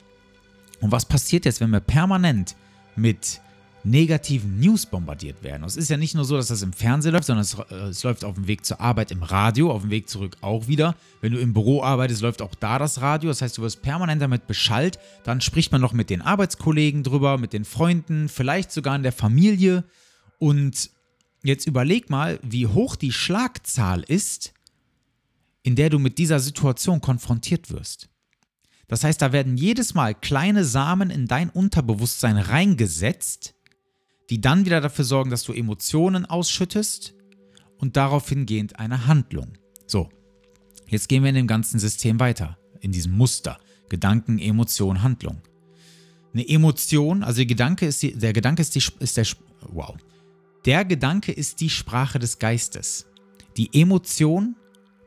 Und 0.81 0.93
was 0.93 1.07
passiert 1.07 1.45
jetzt, 1.45 1.61
wenn 1.61 1.71
wir 1.71 1.81
permanent 1.81 2.55
mit 2.97 3.41
negativen 3.85 4.61
News 4.61 4.87
bombardiert 4.87 5.43
werden? 5.43 5.65
es 5.65 5.77
ist 5.77 5.89
ja 5.89 5.97
nicht 5.97 6.15
nur 6.15 6.25
so, 6.25 6.37
dass 6.37 6.49
das 6.49 6.63
im 6.63 6.73
Fernsehen 6.73 7.13
läuft, 7.13 7.27
sondern 7.27 7.43
es, 7.43 7.55
äh, 7.55 7.89
es, 7.89 8.03
läuft 8.03 8.25
auf 8.25 8.35
dem 8.35 8.47
Weg 8.47 8.65
zur 8.65 8.81
Arbeit 8.81 9.11
im 9.11 9.23
Radio, 9.23 9.71
auf 9.71 9.83
dem 9.83 9.91
Weg 9.91 10.09
zurück 10.09 10.37
auch 10.41 10.69
wieder. 10.69 10.95
Wenn 11.21 11.33
du 11.33 11.41
im 11.41 11.53
Büro 11.53 11.83
arbeitest, 11.83 12.21
läuft 12.21 12.43
auch 12.43 12.55
da 12.55 12.79
das 12.79 13.01
Radio. 13.01 13.31
Das 13.31 13.41
heißt, 13.41 13.57
du 13.57 13.63
wirst 13.63 13.81
permanent 13.83 14.21
damit 14.21 14.47
beschallt. 14.47 14.99
Dann 15.25 15.41
spricht 15.41 15.73
man 15.73 15.81
noch 15.81 15.95
mit 15.95 16.11
den 16.11 16.21
Arbeitskollegen 16.21 17.05
drüber, 17.05 17.39
mit 17.39 17.53
den 17.53 17.65
Freunden, 17.65 18.29
vielleicht 18.29 18.71
sogar 18.71 18.97
in 18.97 19.03
der 19.03 19.13
Familie. 19.13 19.85
Und 20.39 20.91
Jetzt 21.43 21.67
überleg 21.67 22.09
mal, 22.09 22.39
wie 22.43 22.67
hoch 22.67 22.97
die 22.97 23.13
Schlagzahl 23.13 24.03
ist, 24.03 24.53
in 25.63 25.77
der 25.77 25.91
du 25.91 25.99
mit 25.99 26.19
dieser 26.19 26.41
Situation 26.41 27.01
konfrontiert 27.01 27.71
wirst. 27.71 28.09
Das 28.89 29.05
heißt, 29.05 29.23
da 29.23 29.33
werden 29.33 29.57
jedes 29.57 29.95
Mal 29.95 30.15
kleine 30.15 30.65
Samen 30.65 31.11
in 31.11 31.27
dein 31.27 31.51
Unterbewusstsein 31.51 32.37
reingesetzt, 32.37 33.55
die 34.31 34.41
dann 34.41 34.67
wieder 34.67 34.81
dafür 34.81 35.05
sorgen, 35.05 35.31
dass 35.31 35.45
du 35.45 35.53
Emotionen 35.53 36.27
ausschüttest 36.27 37.15
und 37.79 37.97
darauf 37.97 38.29
hingehend 38.29 38.79
eine 38.79 39.07
Handlung. 39.07 39.55
So, 39.87 40.11
jetzt 40.89 41.09
gehen 41.09 41.23
wir 41.23 41.31
in 41.31 41.37
dem 41.37 41.47
ganzen 41.47 41.79
System 41.79 42.21
weiter, 42.21 42.59
in 42.81 42.93
diesem 42.93 43.13
Muster. 43.13 43.59
Gedanken, 43.89 44.39
Emotion, 44.39 45.03
Handlung. 45.03 45.43
Eine 46.33 46.49
Emotion, 46.49 47.23
also 47.23 47.39
der 47.39 47.47
Gedanke 47.47 47.87
ist, 47.87 48.03
die, 48.03 48.17
der 48.17 48.33
Gedanke 48.33 48.63
ist, 48.63 48.75
die, 48.75 48.83
ist 49.01 49.17
der, 49.17 49.27
wow. 49.69 49.97
Der 50.65 50.85
Gedanke 50.85 51.33
ist 51.33 51.61
die 51.61 51.71
Sprache 51.71 52.19
des 52.19 52.39
Geistes. 52.39 53.07
Die 53.57 53.71
Emotion 53.73 54.57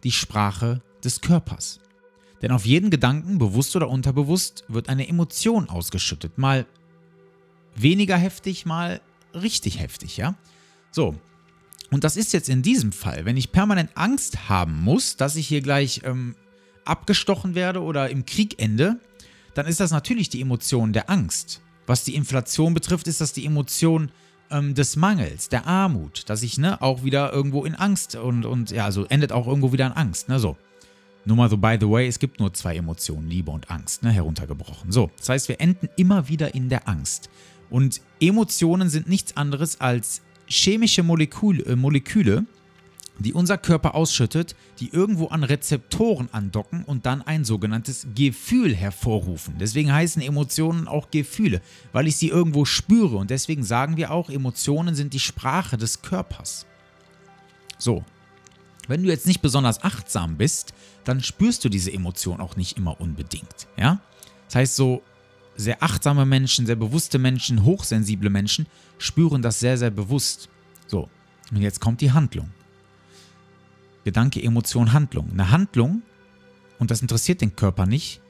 die 0.06 0.12
Sprache 0.12 0.82
des 1.04 1.20
Körpers. 1.20 1.82
Denn 2.42 2.52
auf 2.52 2.66
jeden 2.66 2.92
Gedanken, 2.92 3.40
bewusst 3.40 3.76
oder 3.76 3.90
unterbewusst, 3.90 4.64
wird 4.68 4.88
eine 4.88 5.08
Emotion 5.08 5.68
ausgeschüttet. 5.68 6.38
Mal 6.38 6.68
weniger 7.76 8.16
heftig, 8.16 8.66
mal 8.66 9.02
richtig 9.34 9.80
heftig, 9.80 10.16
ja? 10.16 10.36
So. 10.92 11.16
Und 11.92 12.04
das 12.04 12.18
ist 12.18 12.34
jetzt 12.34 12.50
in 12.50 12.62
diesem 12.62 12.92
Fall, 12.92 13.26
wenn 13.26 13.36
ich 13.36 13.52
permanent 13.52 13.92
Angst 13.96 14.48
haben 14.48 14.82
muss, 14.82 15.18
dass 15.18 15.36
ich 15.36 15.48
hier 15.48 15.62
gleich 15.62 16.02
ähm, 16.04 16.36
abgestochen 16.84 17.56
werde 17.56 17.82
oder 17.82 18.10
im 18.10 18.26
Krieg 18.26 18.62
ende, 18.62 19.00
dann 19.56 19.66
ist 19.66 19.80
das 19.80 19.92
natürlich 19.92 20.30
die 20.30 20.42
Emotion 20.42 20.94
der 20.94 21.10
Angst. 21.10 21.62
Was 21.88 22.04
die 22.04 22.16
Inflation 22.16 22.74
betrifft, 22.74 23.08
ist 23.08 23.22
das 23.22 23.34
die 23.34 23.46
Emotion 23.46 24.12
ähm, 24.56 24.74
des 24.74 24.96
Mangels, 24.96 25.50
der 25.50 25.68
Armut, 25.68 26.24
dass 26.28 26.44
ich 26.44 26.58
ne, 26.58 26.82
auch 26.82 27.04
wieder 27.04 27.34
irgendwo 27.34 27.66
in 27.66 27.76
Angst 27.76 28.16
und, 28.16 28.46
und 28.46 28.72
ja, 28.72 28.86
also 28.86 29.06
endet 29.06 29.32
auch 29.32 29.48
irgendwo 29.48 29.72
wieder 29.74 29.88
in 29.88 29.94
Angst, 29.94 30.30
ne, 30.30 30.40
so. 30.40 30.58
Nur 31.28 31.38
mal 31.38 31.50
so, 31.50 31.58
by 31.58 31.78
the 31.80 31.90
way, 31.90 32.08
es 32.08 32.20
gibt 32.20 32.40
nur 32.40 32.54
zwei 32.54 32.76
Emotionen, 32.76 33.28
Liebe 33.28 33.50
und 33.50 33.72
Angst, 33.72 34.04
ne, 34.04 34.12
heruntergebrochen. 34.12 34.92
So, 34.92 35.10
das 35.18 35.30
heißt, 35.30 35.50
wir 35.50 35.60
enden 35.60 35.90
immer 35.98 36.30
wieder 36.30 36.54
in 36.54 36.70
der 36.70 36.88
Angst. 36.88 37.30
Und 37.70 38.02
Emotionen 38.20 38.90
sind 38.90 39.10
nichts 39.10 39.36
anderes 39.36 39.82
als 39.82 40.22
chemische 40.48 41.02
Molekül, 41.02 41.62
äh, 41.68 41.76
Moleküle, 41.76 42.46
die 43.20 43.34
unser 43.34 43.58
Körper 43.58 43.96
ausschüttet, 43.96 44.56
die 44.80 44.90
irgendwo 44.90 45.28
an 45.28 45.44
Rezeptoren 45.44 46.30
andocken 46.32 46.84
und 46.84 47.06
dann 47.06 47.22
ein 47.22 47.46
sogenanntes 47.46 48.08
Gefühl 48.14 48.76
hervorrufen. 48.76 49.56
Deswegen 49.60 49.94
heißen 49.94 50.22
Emotionen 50.22 50.88
auch 50.88 51.12
Gefühle, 51.12 51.62
weil 51.94 52.08
ich 52.08 52.18
sie 52.18 52.30
irgendwo 52.30 52.66
spüre 52.66 53.18
und 53.18 53.30
deswegen 53.30 53.64
sagen 53.64 53.98
wir 53.98 54.12
auch, 54.12 54.30
Emotionen 54.30 54.96
sind 54.96 55.14
die 55.14 55.20
Sprache 55.20 55.78
des 55.78 56.02
Körpers. 56.02 56.66
So, 57.78 58.04
wenn 58.88 59.04
du 59.04 59.10
jetzt 59.10 59.28
nicht 59.28 59.42
besonders 59.42 59.84
achtsam 59.84 60.38
bist, 60.38 60.74
dann 61.04 61.22
spürst 61.22 61.64
du 61.64 61.70
diese 61.70 61.92
Emotion 61.92 62.40
auch 62.40 62.56
nicht 62.56 62.78
immer 62.78 63.00
unbedingt, 63.00 63.68
ja? 63.78 64.02
Das 64.48 64.56
heißt 64.56 64.76
so 64.76 65.02
sehr 65.56 65.82
achtsame 65.82 66.26
Menschen, 66.26 66.66
sehr 66.66 66.76
bewusste 66.76 67.18
Menschen, 67.18 67.64
hochsensible 67.64 68.30
Menschen 68.30 68.68
spüren 68.98 69.42
das 69.42 69.60
sehr 69.60 69.78
sehr 69.78 69.92
bewusst. 69.92 70.50
So, 70.88 71.10
und 71.52 71.62
jetzt 71.62 71.80
kommt 71.80 72.02
die 72.02 72.12
Handlung. 72.12 72.50
Gedanke, 74.06 74.42
Emotion, 74.42 74.94
Handlung. 74.94 75.32
Eine 75.34 75.52
Handlung, 75.52 76.04
und 76.80 76.92
das 76.92 77.02
interessiert 77.02 77.42
den 77.42 77.56
Körper 77.56 77.86
nicht, 77.86 78.22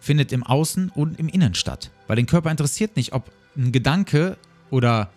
findet 0.00 0.32
im 0.32 0.42
Außen 0.42 0.88
und 0.88 1.20
im 1.20 1.28
Innen 1.28 1.54
statt. 1.54 1.92
Weil 2.08 2.16
den 2.16 2.26
Körper 2.26 2.50
interessiert 2.50 2.96
nicht, 2.96 3.12
ob 3.12 3.30
ein 3.56 3.70
Gedanke 3.70 4.36
oder 4.70 5.10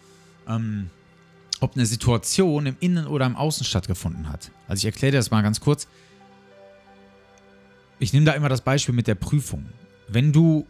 ähm, 0.48 0.90
ob 1.62 1.76
eine 1.76 1.86
Situation 1.86 2.66
im 2.66 2.76
Innen 2.80 3.08
oder 3.08 3.26
im 3.26 3.36
Außen 3.36 3.66
stattgefunden 3.66 4.30
hat. 4.30 4.52
Also 4.68 4.82
ich 4.82 4.86
erkläre 4.86 5.12
dir 5.12 5.18
das 5.18 5.32
mal 5.32 5.42
ganz 5.42 5.60
kurz. 5.60 5.88
Ich 7.98 8.12
nehme 8.12 8.26
da 8.26 8.34
immer 8.34 8.50
das 8.50 8.62
Beispiel 8.62 8.94
mit 8.94 9.08
der 9.08 9.16
Prüfung. 9.16 9.66
Wenn 10.08 10.34
du 10.34 10.68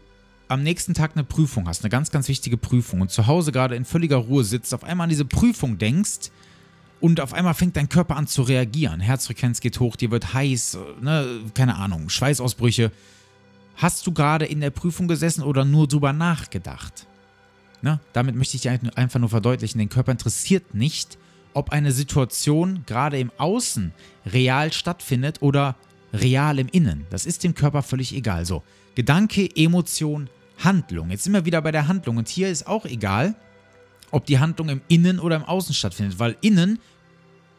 am 0.48 0.62
nächsten 0.62 0.94
Tag 0.94 1.12
eine 1.16 1.24
Prüfung 1.24 1.68
hast, 1.68 1.84
eine 1.84 1.90
ganz, 1.90 2.12
ganz 2.12 2.28
wichtige 2.28 2.58
Prüfung 2.58 3.02
und 3.02 3.10
zu 3.10 3.26
Hause 3.26 3.52
gerade 3.52 3.76
in 3.76 3.84
völliger 3.84 4.18
Ruhe 4.18 4.44
sitzt, 4.44 4.74
auf 4.76 4.84
einmal 4.84 5.06
an 5.06 5.10
diese 5.10 5.26
Prüfung 5.26 5.80
denkst, 5.80 6.30
und 7.02 7.20
auf 7.20 7.34
einmal 7.34 7.54
fängt 7.54 7.76
dein 7.76 7.90
Körper 7.90 8.16
an 8.16 8.28
zu 8.28 8.42
reagieren. 8.42 9.00
Herzfrequenz 9.00 9.60
geht 9.60 9.80
hoch, 9.80 9.96
dir 9.96 10.12
wird 10.12 10.34
heiß, 10.34 10.78
ne, 11.02 11.42
keine 11.54 11.76
Ahnung, 11.76 12.10
Schweißausbrüche. 12.10 12.92
Hast 13.76 14.08
du 14.08 14.14
gerade 14.14 14.46
in 14.46 14.62
der 14.62 14.70
Prüfung 14.70 15.08
gesessen 15.08 15.44
oder 15.44 15.66
nur 15.66 15.88
drüber 15.88 16.14
nachgedacht? 16.14 17.08
Ne? 17.82 18.00
Damit 18.14 18.36
möchte 18.36 18.56
ich 18.56 18.62
dir 18.62 18.80
einfach 18.96 19.20
nur 19.20 19.30
verdeutlichen, 19.30 19.80
den 19.80 19.90
Körper 19.90 20.12
interessiert 20.12 20.74
nicht, 20.74 21.18
ob 21.54 21.72
eine 21.72 21.92
Situation 21.92 22.84
gerade 22.86 23.20
im 23.20 23.32
Außen 23.38 23.94
real 24.26 24.72
stattfindet 24.72 25.42
oder 25.42 25.76
real 26.14 26.60
im 26.60 26.68
Innen. 26.68 27.06
Das 27.10 27.26
ist 27.26 27.44
dem 27.44 27.54
Körper 27.54 27.84
völlig 27.84 28.14
egal. 28.16 28.46
So, 28.46 28.64
Gedanke, 28.96 29.50
Emotion, 29.56 30.30
Handlung. 30.64 31.10
Jetzt 31.12 31.26
sind 31.26 31.34
wir 31.34 31.46
wieder 31.46 31.62
bei 31.62 31.72
der 31.72 31.88
Handlung 31.88 32.18
und 32.18 32.30
hier 32.30 32.50
ist 32.50 32.68
auch 32.68 32.86
egal, 32.86 33.36
ob 34.12 34.26
die 34.26 34.40
Handlung 34.40 34.70
im 34.70 34.82
Innen 34.88 35.20
oder 35.20 35.36
im 35.36 35.44
Außen 35.44 35.74
stattfindet, 35.74 36.20
weil 36.20 36.38
innen 36.42 36.80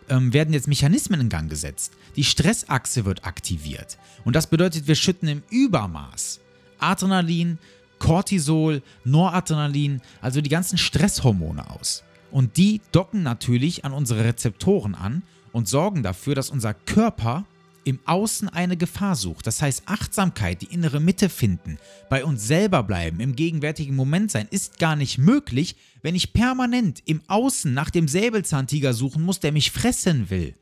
ähm, 0.08 0.32
werden 0.32 0.54
jetzt 0.54 0.68
Mechanismen 0.68 1.20
in 1.20 1.28
Gang 1.28 1.50
gesetzt. 1.50 1.92
Die 2.16 2.24
Stressachse 2.24 3.04
wird 3.04 3.24
aktiviert. 3.24 3.98
Und 4.24 4.36
das 4.36 4.46
bedeutet, 4.46 4.86
wir 4.86 4.94
schütten 4.94 5.28
im 5.28 5.42
Übermaß 5.50 6.40
Adrenalin, 6.78 7.58
Cortisol, 7.98 8.82
Noradrenalin, 9.04 10.00
also 10.20 10.40
die 10.40 10.50
ganzen 10.50 10.78
Stresshormone 10.78 11.70
aus. 11.70 12.04
Und 12.30 12.56
die 12.56 12.80
docken 12.92 13.22
natürlich 13.22 13.84
an 13.84 13.92
unsere 13.92 14.24
Rezeptoren 14.24 14.94
an 14.94 15.22
und 15.52 15.68
sorgen 15.68 16.02
dafür, 16.02 16.34
dass 16.34 16.50
unser 16.50 16.74
Körper 16.74 17.44
im 17.86 18.00
Außen 18.04 18.48
eine 18.48 18.76
Gefahr 18.76 19.14
sucht. 19.14 19.46
Das 19.46 19.62
heißt, 19.62 19.84
Achtsamkeit, 19.86 20.60
die 20.60 20.74
innere 20.74 20.98
Mitte 20.98 21.28
finden, 21.28 21.78
bei 22.10 22.24
uns 22.24 22.44
selber 22.44 22.82
bleiben, 22.82 23.20
im 23.20 23.36
gegenwärtigen 23.36 23.94
Moment 23.94 24.32
sein, 24.32 24.48
ist 24.50 24.80
gar 24.80 24.96
nicht 24.96 25.18
möglich, 25.18 25.76
wenn 26.02 26.16
ich 26.16 26.32
permanent 26.32 27.00
im 27.06 27.22
Außen 27.28 27.72
nach 27.72 27.90
dem 27.90 28.08
Säbelzahntiger 28.08 28.92
suchen 28.92 29.22
muss, 29.22 29.38
der 29.38 29.52
mich 29.52 29.70
fressen 29.70 30.30
will. 30.30 30.56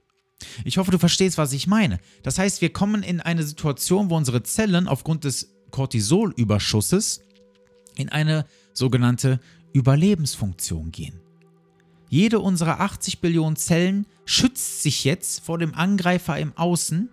Ich 0.66 0.76
hoffe, 0.76 0.90
du 0.90 0.98
verstehst, 0.98 1.38
was 1.38 1.54
ich 1.54 1.66
meine. 1.66 1.98
Das 2.22 2.38
heißt, 2.38 2.60
wir 2.60 2.70
kommen 2.70 3.02
in 3.02 3.22
eine 3.22 3.42
Situation, 3.42 4.10
wo 4.10 4.16
unsere 4.16 4.42
Zellen 4.42 4.86
aufgrund 4.86 5.24
des 5.24 5.54
Cortisolüberschusses 5.70 7.22
in 7.96 8.10
eine 8.10 8.44
sogenannte 8.74 9.40
Überlebensfunktion 9.72 10.92
gehen. 10.92 11.20
Jede 12.10 12.38
unserer 12.40 12.80
80 12.80 13.20
Billionen 13.20 13.56
Zellen 13.56 14.06
schützt 14.26 14.82
sich 14.82 15.04
jetzt 15.04 15.40
vor 15.40 15.58
dem 15.58 15.74
Angreifer 15.74 16.38
im 16.38 16.52
Außen 16.54 17.08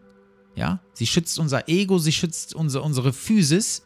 ja, 0.55 0.79
sie 0.93 1.07
schützt 1.07 1.39
unser 1.39 1.67
Ego, 1.69 1.97
sie 1.97 2.11
schützt 2.11 2.53
unsere, 2.53 2.83
unsere 2.83 3.13
Physis 3.13 3.83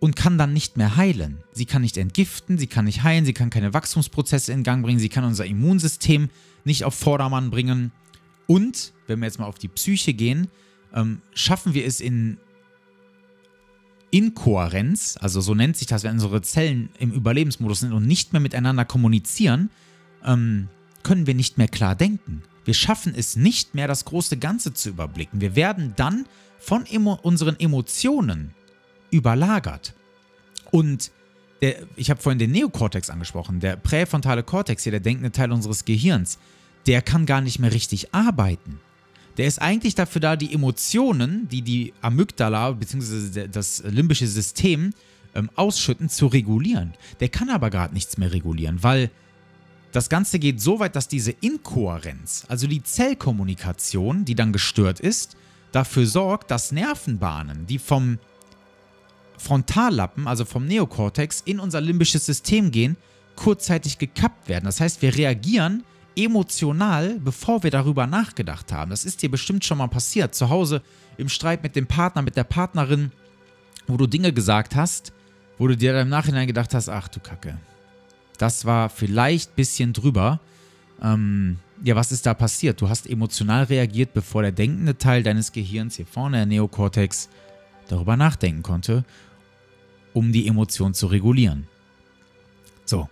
und 0.00 0.16
kann 0.16 0.38
dann 0.38 0.52
nicht 0.52 0.76
mehr 0.76 0.96
heilen. 0.96 1.42
Sie 1.52 1.66
kann 1.66 1.82
nicht 1.82 1.96
entgiften, 1.96 2.58
sie 2.58 2.66
kann 2.66 2.84
nicht 2.84 3.02
heilen, 3.02 3.24
sie 3.24 3.32
kann 3.32 3.50
keine 3.50 3.74
Wachstumsprozesse 3.74 4.52
in 4.52 4.62
Gang 4.62 4.82
bringen, 4.82 4.98
sie 4.98 5.08
kann 5.08 5.24
unser 5.24 5.46
Immunsystem 5.46 6.30
nicht 6.64 6.84
auf 6.84 6.94
Vordermann 6.94 7.50
bringen. 7.50 7.92
Und, 8.46 8.92
wenn 9.06 9.18
wir 9.18 9.26
jetzt 9.26 9.38
mal 9.38 9.46
auf 9.46 9.58
die 9.58 9.68
Psyche 9.68 10.14
gehen, 10.14 10.48
ähm, 10.94 11.20
schaffen 11.34 11.74
wir 11.74 11.84
es 11.84 12.00
in 12.00 12.38
Inkohärenz, 14.10 15.18
also 15.20 15.40
so 15.40 15.54
nennt 15.54 15.76
sich 15.76 15.86
das, 15.86 16.02
wenn 16.02 16.12
unsere 16.12 16.40
Zellen 16.40 16.88
im 16.98 17.12
Überlebensmodus 17.12 17.80
sind 17.80 17.92
und 17.92 18.06
nicht 18.06 18.32
mehr 18.32 18.40
miteinander 18.40 18.86
kommunizieren, 18.86 19.70
ähm, 20.24 20.68
können 21.02 21.26
wir 21.26 21.34
nicht 21.34 21.58
mehr 21.58 21.68
klar 21.68 21.94
denken. 21.94 22.42
Wir 22.68 22.74
schaffen 22.74 23.14
es 23.16 23.34
nicht 23.34 23.74
mehr, 23.74 23.88
das 23.88 24.04
große 24.04 24.36
Ganze 24.36 24.74
zu 24.74 24.90
überblicken. 24.90 25.40
Wir 25.40 25.56
werden 25.56 25.94
dann 25.96 26.26
von 26.58 26.84
emo 26.84 27.18
unseren 27.22 27.58
Emotionen 27.58 28.52
überlagert. 29.10 29.94
Und 30.70 31.10
der, 31.62 31.76
ich 31.96 32.10
habe 32.10 32.20
vorhin 32.20 32.38
den 32.38 32.50
Neokortex 32.50 33.08
angesprochen, 33.08 33.60
der 33.60 33.76
präfrontale 33.76 34.42
Kortex 34.42 34.82
hier, 34.82 34.90
der 34.90 35.00
denkende 35.00 35.32
Teil 35.32 35.50
unseres 35.50 35.86
Gehirns, 35.86 36.38
der 36.86 37.00
kann 37.00 37.24
gar 37.24 37.40
nicht 37.40 37.58
mehr 37.58 37.72
richtig 37.72 38.12
arbeiten. 38.12 38.80
Der 39.38 39.46
ist 39.46 39.62
eigentlich 39.62 39.94
dafür 39.94 40.20
da, 40.20 40.36
die 40.36 40.52
Emotionen, 40.52 41.48
die 41.48 41.62
die 41.62 41.94
Amygdala 42.02 42.72
bzw. 42.72 43.48
das 43.48 43.82
limbische 43.82 44.26
System 44.26 44.92
ähm, 45.34 45.48
ausschütten, 45.54 46.10
zu 46.10 46.26
regulieren. 46.26 46.92
Der 47.20 47.30
kann 47.30 47.48
aber 47.48 47.70
gerade 47.70 47.94
nichts 47.94 48.18
mehr 48.18 48.30
regulieren, 48.30 48.82
weil 48.82 49.10
das 49.98 50.08
Ganze 50.08 50.38
geht 50.38 50.60
so 50.60 50.78
weit, 50.78 50.94
dass 50.94 51.08
diese 51.08 51.32
Inkohärenz, 51.32 52.44
also 52.46 52.68
die 52.68 52.84
Zellkommunikation, 52.84 54.24
die 54.24 54.36
dann 54.36 54.52
gestört 54.52 55.00
ist, 55.00 55.36
dafür 55.72 56.06
sorgt, 56.06 56.52
dass 56.52 56.70
Nervenbahnen, 56.70 57.66
die 57.66 57.80
vom 57.80 58.20
Frontallappen, 59.38 60.28
also 60.28 60.44
vom 60.44 60.66
Neokortex, 60.66 61.40
in 61.44 61.58
unser 61.58 61.80
limbisches 61.80 62.24
System 62.24 62.70
gehen, 62.70 62.96
kurzzeitig 63.34 63.98
gekappt 63.98 64.48
werden. 64.48 64.66
Das 64.66 64.80
heißt, 64.80 65.02
wir 65.02 65.16
reagieren 65.16 65.82
emotional, 66.14 67.18
bevor 67.18 67.64
wir 67.64 67.72
darüber 67.72 68.06
nachgedacht 68.06 68.70
haben. 68.70 68.92
Das 68.92 69.04
ist 69.04 69.22
dir 69.22 69.32
bestimmt 69.32 69.64
schon 69.64 69.78
mal 69.78 69.88
passiert. 69.88 70.32
Zu 70.32 70.48
Hause 70.48 70.80
im 71.16 71.28
Streit 71.28 71.64
mit 71.64 71.74
dem 71.74 71.88
Partner, 71.88 72.22
mit 72.22 72.36
der 72.36 72.44
Partnerin, 72.44 73.10
wo 73.88 73.96
du 73.96 74.06
Dinge 74.06 74.32
gesagt 74.32 74.76
hast, 74.76 75.12
wo 75.58 75.66
du 75.66 75.76
dir 75.76 76.00
im 76.00 76.08
Nachhinein 76.08 76.46
gedacht 76.46 76.72
hast, 76.72 76.88
ach 76.88 77.08
du 77.08 77.18
Kacke, 77.18 77.58
das 78.38 78.64
war 78.64 78.88
vielleicht 78.88 79.50
ein 79.50 79.56
bisschen 79.56 79.92
drüber. 79.92 80.40
Ähm, 81.02 81.58
ja, 81.84 81.94
was 81.94 82.10
ist 82.10 82.26
da 82.26 82.34
passiert? 82.34 82.80
Du 82.80 82.88
hast 82.88 83.08
emotional 83.08 83.64
reagiert, 83.64 84.14
bevor 84.14 84.42
der 84.42 84.52
denkende 84.52 84.98
Teil 84.98 85.22
deines 85.22 85.52
Gehirns, 85.52 85.96
hier 85.96 86.06
vorne 86.06 86.38
der 86.38 86.46
Neokortex, 86.46 87.28
darüber 87.88 88.16
nachdenken 88.16 88.62
konnte, 88.62 89.04
um 90.12 90.32
die 90.32 90.46
Emotion 90.48 90.94
zu 90.94 91.06
regulieren. 91.06 91.66
So, 92.84 93.08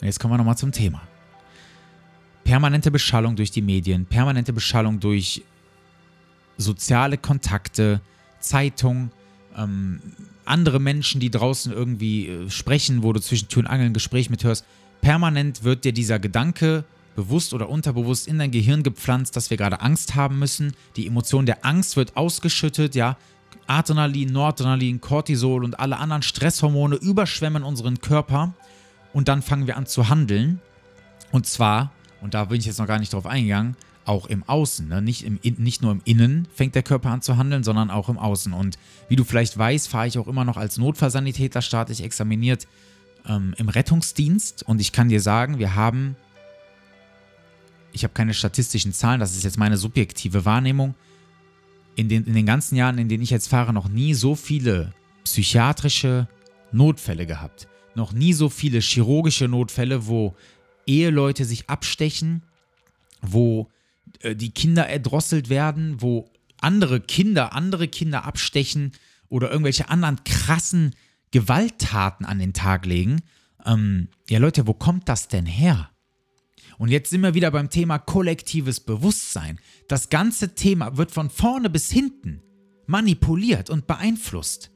jetzt 0.00 0.20
kommen 0.20 0.34
wir 0.34 0.38
nochmal 0.38 0.56
zum 0.56 0.72
Thema. 0.72 1.02
permanente 2.44 2.90
Beschallung 2.90 3.36
durch 3.36 3.50
die 3.50 3.60
Medien, 3.62 4.06
permanente 4.06 4.52
Beschallung 4.54 5.00
durch 5.00 5.42
soziale 6.56 7.18
Kontakte, 7.18 8.00
Zeitung, 8.40 9.10
ähm, 9.56 10.00
andere 10.48 10.80
Menschen, 10.80 11.20
die 11.20 11.30
draußen 11.30 11.72
irgendwie 11.72 12.28
äh, 12.28 12.50
sprechen, 12.50 13.02
wo 13.02 13.12
du 13.12 13.20
zwischen 13.20 13.48
Tür 13.48 13.60
und 13.60 13.66
Angel 13.66 13.86
ein 13.86 13.94
Gespräch 13.94 14.30
mithörst. 14.30 14.64
Permanent 15.00 15.62
wird 15.64 15.84
dir 15.84 15.92
dieser 15.92 16.18
Gedanke 16.18 16.84
bewusst 17.14 17.52
oder 17.52 17.68
unterbewusst 17.68 18.28
in 18.28 18.38
dein 18.38 18.50
Gehirn 18.50 18.82
gepflanzt, 18.82 19.34
dass 19.36 19.50
wir 19.50 19.56
gerade 19.56 19.80
Angst 19.80 20.14
haben 20.14 20.38
müssen. 20.38 20.74
Die 20.96 21.06
Emotion 21.06 21.46
der 21.46 21.64
Angst 21.64 21.96
wird 21.96 22.16
ausgeschüttet, 22.16 22.94
ja. 22.94 23.16
Adrenalin, 23.66 24.32
Noradrenalin, 24.32 25.00
Cortisol 25.00 25.64
und 25.64 25.78
alle 25.78 25.98
anderen 25.98 26.22
Stresshormone 26.22 26.96
überschwemmen 26.96 27.62
unseren 27.62 28.00
Körper 28.00 28.54
und 29.12 29.28
dann 29.28 29.42
fangen 29.42 29.66
wir 29.66 29.76
an 29.76 29.86
zu 29.86 30.08
handeln. 30.08 30.60
Und 31.32 31.46
zwar, 31.46 31.92
und 32.20 32.34
da 32.34 32.44
bin 32.46 32.60
ich 32.60 32.66
jetzt 32.66 32.78
noch 32.78 32.86
gar 32.86 32.98
nicht 32.98 33.12
drauf 33.12 33.26
eingegangen, 33.26 33.76
auch 34.08 34.26
im 34.26 34.42
Außen. 34.42 34.88
Ne? 34.88 35.02
Nicht, 35.02 35.24
im, 35.24 35.38
nicht 35.42 35.82
nur 35.82 35.92
im 35.92 36.00
Innen 36.04 36.48
fängt 36.54 36.74
der 36.74 36.82
Körper 36.82 37.10
an 37.10 37.20
zu 37.20 37.36
handeln, 37.36 37.62
sondern 37.62 37.90
auch 37.90 38.08
im 38.08 38.18
Außen. 38.18 38.52
Und 38.54 38.78
wie 39.08 39.16
du 39.16 39.24
vielleicht 39.24 39.56
weißt, 39.56 39.88
fahre 39.88 40.06
ich 40.06 40.18
auch 40.18 40.26
immer 40.26 40.44
noch 40.44 40.56
als 40.56 40.78
Notfallsanitäter 40.78 41.60
staatlich 41.60 42.02
examiniert 42.02 42.66
ähm, 43.26 43.54
im 43.58 43.68
Rettungsdienst. 43.68 44.62
Und 44.62 44.80
ich 44.80 44.92
kann 44.92 45.10
dir 45.10 45.20
sagen, 45.20 45.58
wir 45.58 45.74
haben, 45.74 46.16
ich 47.92 48.02
habe 48.02 48.14
keine 48.14 48.32
statistischen 48.32 48.94
Zahlen, 48.94 49.20
das 49.20 49.36
ist 49.36 49.44
jetzt 49.44 49.58
meine 49.58 49.76
subjektive 49.76 50.44
Wahrnehmung, 50.46 50.94
in 51.94 52.08
den, 52.08 52.24
in 52.24 52.34
den 52.34 52.46
ganzen 52.46 52.76
Jahren, 52.76 52.96
in 52.96 53.08
denen 53.08 53.22
ich 53.22 53.30
jetzt 53.30 53.48
fahre, 53.48 53.72
noch 53.72 53.88
nie 53.88 54.14
so 54.14 54.34
viele 54.34 54.94
psychiatrische 55.24 56.28
Notfälle 56.72 57.26
gehabt. 57.26 57.68
Noch 57.94 58.12
nie 58.12 58.32
so 58.32 58.48
viele 58.48 58.78
chirurgische 58.78 59.48
Notfälle, 59.48 60.06
wo 60.06 60.34
Eheleute 60.86 61.44
sich 61.44 61.68
abstechen, 61.68 62.42
wo 63.20 63.68
die 64.34 64.50
Kinder 64.50 64.86
erdrosselt 64.86 65.48
werden, 65.48 66.00
wo 66.00 66.30
andere 66.60 67.00
Kinder 67.00 67.52
andere 67.52 67.88
Kinder 67.88 68.24
abstechen 68.24 68.92
oder 69.28 69.50
irgendwelche 69.50 69.88
anderen 69.88 70.22
krassen 70.24 70.94
Gewalttaten 71.30 72.24
an 72.24 72.38
den 72.38 72.52
Tag 72.52 72.86
legen. 72.86 73.20
Ähm, 73.64 74.08
ja 74.28 74.38
Leute, 74.38 74.66
wo 74.66 74.74
kommt 74.74 75.08
das 75.08 75.28
denn 75.28 75.46
her? 75.46 75.90
Und 76.78 76.88
jetzt 76.88 77.10
sind 77.10 77.22
wir 77.22 77.34
wieder 77.34 77.50
beim 77.50 77.70
Thema 77.70 77.98
kollektives 77.98 78.80
Bewusstsein. 78.80 79.58
Das 79.88 80.10
ganze 80.10 80.54
Thema 80.54 80.96
wird 80.96 81.10
von 81.10 81.28
vorne 81.28 81.70
bis 81.70 81.90
hinten 81.90 82.40
manipuliert 82.86 83.68
und 83.68 83.86
beeinflusst. 83.86 84.70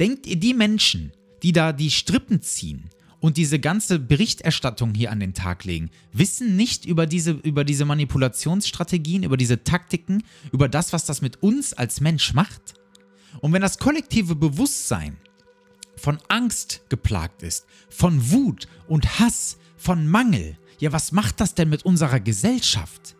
Denkt 0.00 0.26
ihr, 0.26 0.36
die 0.36 0.54
Menschen, 0.54 1.12
die 1.42 1.52
da 1.52 1.72
die 1.72 1.90
Strippen 1.90 2.42
ziehen 2.42 2.90
und 3.20 3.36
diese 3.36 3.58
ganze 3.58 3.98
Berichterstattung 3.98 4.94
hier 4.94 5.10
an 5.10 5.20
den 5.20 5.34
Tag 5.34 5.64
legen, 5.64 5.90
wissen 6.12 6.56
nicht 6.56 6.84
über 6.84 7.06
diese, 7.06 7.32
über 7.32 7.64
diese 7.64 7.84
Manipulationsstrategien, 7.84 9.22
über 9.22 9.36
diese 9.36 9.64
Taktiken, 9.64 10.22
über 10.52 10.68
das, 10.68 10.92
was 10.92 11.04
das 11.04 11.22
mit 11.22 11.42
uns 11.42 11.72
als 11.72 12.00
Mensch 12.00 12.34
macht? 12.34 12.74
Und 13.40 13.52
wenn 13.52 13.62
das 13.62 13.78
kollektive 13.78 14.34
Bewusstsein 14.34 15.16
von 15.96 16.18
Angst 16.28 16.82
geplagt 16.88 17.42
ist, 17.42 17.66
von 17.88 18.30
Wut 18.30 18.68
und 18.86 19.18
Hass, 19.18 19.58
von 19.76 20.06
Mangel, 20.06 20.58
ja, 20.78 20.92
was 20.92 21.12
macht 21.12 21.40
das 21.40 21.54
denn 21.54 21.70
mit 21.70 21.84
unserer 21.84 22.20
Gesellschaft? 22.20 23.16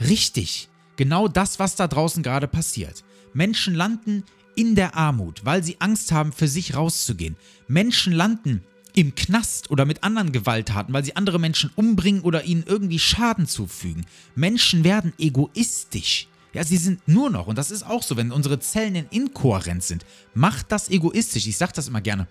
Richtig, 0.00 0.68
genau 0.96 1.28
das, 1.28 1.58
was 1.58 1.76
da 1.76 1.88
draußen 1.88 2.22
gerade 2.22 2.46
passiert. 2.46 3.04
Menschen 3.32 3.74
landen 3.74 4.24
in 4.54 4.76
der 4.76 4.94
Armut, 4.94 5.44
weil 5.44 5.64
sie 5.64 5.80
Angst 5.80 6.12
haben, 6.12 6.32
für 6.32 6.46
sich 6.46 6.76
rauszugehen. 6.76 7.36
Menschen 7.66 8.12
landen 8.12 8.62
im 8.94 9.14
Knast 9.14 9.70
oder 9.70 9.84
mit 9.84 10.04
anderen 10.04 10.32
Gewalttaten, 10.32 10.94
weil 10.94 11.04
sie 11.04 11.16
andere 11.16 11.38
Menschen 11.38 11.70
umbringen 11.74 12.22
oder 12.22 12.44
ihnen 12.44 12.64
irgendwie 12.66 12.98
Schaden 12.98 13.46
zufügen. 13.46 14.06
Menschen 14.34 14.84
werden 14.84 15.12
egoistisch. 15.18 16.28
Ja, 16.52 16.62
sie 16.62 16.76
sind 16.76 17.06
nur 17.08 17.30
noch, 17.30 17.48
und 17.48 17.58
das 17.58 17.72
ist 17.72 17.84
auch 17.84 18.04
so, 18.04 18.16
wenn 18.16 18.30
unsere 18.30 18.60
Zellen 18.60 18.94
in 18.94 19.06
Inkohärenz 19.10 19.88
sind, 19.88 20.06
macht 20.34 20.70
das 20.70 20.88
egoistisch. 20.88 21.48
Ich 21.48 21.56
sage 21.56 21.72
das 21.74 21.88
immer 21.88 22.00
gerne. 22.00 22.28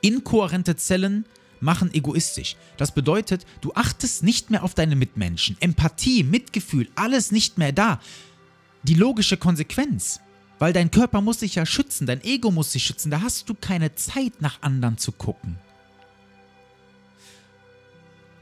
Inkohärente 0.00 0.76
Zellen 0.76 1.26
machen 1.60 1.92
egoistisch. 1.92 2.56
Das 2.78 2.92
bedeutet, 2.92 3.44
du 3.60 3.72
achtest 3.74 4.22
nicht 4.22 4.50
mehr 4.50 4.64
auf 4.64 4.74
deine 4.74 4.96
Mitmenschen. 4.96 5.56
Empathie, 5.60 6.22
Mitgefühl, 6.22 6.88
alles 6.94 7.30
nicht 7.30 7.58
mehr 7.58 7.72
da. 7.72 8.00
Die 8.84 8.94
logische 8.94 9.36
Konsequenz. 9.36 10.20
Weil 10.58 10.72
dein 10.72 10.90
Körper 10.90 11.20
muss 11.20 11.40
sich 11.40 11.56
ja 11.56 11.66
schützen, 11.66 12.06
dein 12.06 12.24
Ego 12.24 12.50
muss 12.50 12.72
sich 12.72 12.84
schützen. 12.84 13.10
Da 13.10 13.20
hast 13.20 13.48
du 13.50 13.54
keine 13.54 13.94
Zeit, 13.94 14.40
nach 14.40 14.62
anderen 14.62 14.96
zu 14.96 15.12
gucken. 15.12 15.58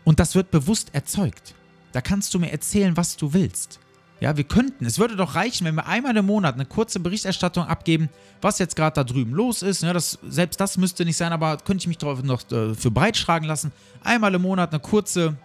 Und 0.04 0.20
das 0.20 0.34
wird 0.34 0.50
bewusst 0.50 0.94
erzeugt. 0.94 1.54
Da 1.92 2.00
kannst 2.00 2.34
du 2.34 2.38
mir 2.38 2.50
erzählen, 2.50 2.96
was 2.96 3.16
du 3.16 3.32
willst. 3.32 3.80
Ja, 4.20 4.36
wir 4.36 4.44
könnten, 4.44 4.86
es 4.86 4.98
würde 4.98 5.16
doch 5.16 5.34
reichen, 5.34 5.66
wenn 5.66 5.74
wir 5.74 5.86
einmal 5.86 6.16
im 6.16 6.26
Monat 6.26 6.54
eine 6.54 6.64
kurze 6.64 7.00
Berichterstattung 7.00 7.66
abgeben, 7.66 8.08
was 8.40 8.58
jetzt 8.58 8.76
gerade 8.76 8.94
da 8.94 9.04
drüben 9.04 9.32
los 9.32 9.62
ist. 9.62 9.82
Ja, 9.82 9.92
das, 9.92 10.18
selbst 10.26 10.60
das 10.60 10.78
müsste 10.78 11.04
nicht 11.04 11.16
sein, 11.16 11.32
aber 11.32 11.56
könnte 11.58 11.82
ich 11.82 11.88
mich 11.88 11.98
darauf 11.98 12.22
noch 12.22 12.50
äh, 12.50 12.74
für 12.74 12.90
breitschlagen 12.90 13.46
lassen. 13.46 13.72
Einmal 14.02 14.34
im 14.34 14.42
Monat 14.42 14.70
eine 14.70 14.80
kurze 14.80 15.36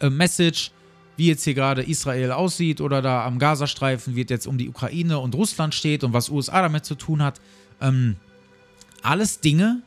äh, 0.00 0.10
Message, 0.10 0.72
wie 1.16 1.28
jetzt 1.28 1.44
hier 1.44 1.54
gerade 1.54 1.82
Israel 1.82 2.32
aussieht 2.32 2.80
oder 2.80 3.02
da 3.02 3.24
am 3.24 3.38
Gazastreifen, 3.38 4.16
wie 4.16 4.22
es 4.22 4.30
jetzt 4.30 4.46
um 4.46 4.56
die 4.56 4.68
Ukraine 4.68 5.18
und 5.18 5.34
Russland 5.34 5.74
steht 5.74 6.02
und 6.02 6.12
was 6.12 6.30
USA 6.30 6.62
damit 6.62 6.86
zu 6.86 6.94
tun 6.94 7.22
hat. 7.22 7.40
Ähm, 7.80 8.16
alles 9.02 9.40
Dinge, 9.40 9.82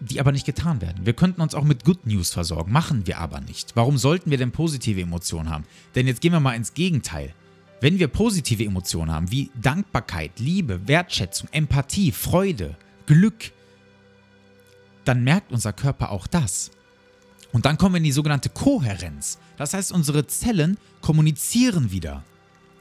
die 0.00 0.20
aber 0.20 0.32
nicht 0.32 0.46
getan 0.46 0.80
werden. 0.80 1.06
Wir 1.06 1.12
könnten 1.12 1.40
uns 1.40 1.54
auch 1.54 1.64
mit 1.64 1.84
Good 1.84 2.06
News 2.06 2.30
versorgen, 2.30 2.72
machen 2.72 3.06
wir 3.06 3.18
aber 3.18 3.40
nicht. 3.40 3.74
Warum 3.74 3.98
sollten 3.98 4.30
wir 4.30 4.38
denn 4.38 4.52
positive 4.52 5.00
Emotionen 5.00 5.50
haben? 5.50 5.64
Denn 5.94 6.06
jetzt 6.06 6.20
gehen 6.20 6.32
wir 6.32 6.40
mal 6.40 6.54
ins 6.54 6.74
Gegenteil. 6.74 7.34
Wenn 7.80 7.98
wir 7.98 8.08
positive 8.08 8.64
Emotionen 8.64 9.12
haben, 9.12 9.30
wie 9.30 9.50
Dankbarkeit, 9.60 10.38
Liebe, 10.38 10.86
Wertschätzung, 10.88 11.48
Empathie, 11.52 12.12
Freude, 12.12 12.76
Glück, 13.06 13.52
dann 15.04 15.24
merkt 15.24 15.52
unser 15.52 15.72
Körper 15.72 16.10
auch 16.10 16.26
das. 16.26 16.70
Und 17.52 17.66
dann 17.66 17.78
kommen 17.78 17.94
wir 17.94 17.98
in 17.98 18.04
die 18.04 18.12
sogenannte 18.12 18.50
Kohärenz. 18.50 19.38
Das 19.56 19.74
heißt, 19.74 19.92
unsere 19.92 20.26
Zellen 20.26 20.76
kommunizieren 21.00 21.90
wieder 21.90 22.24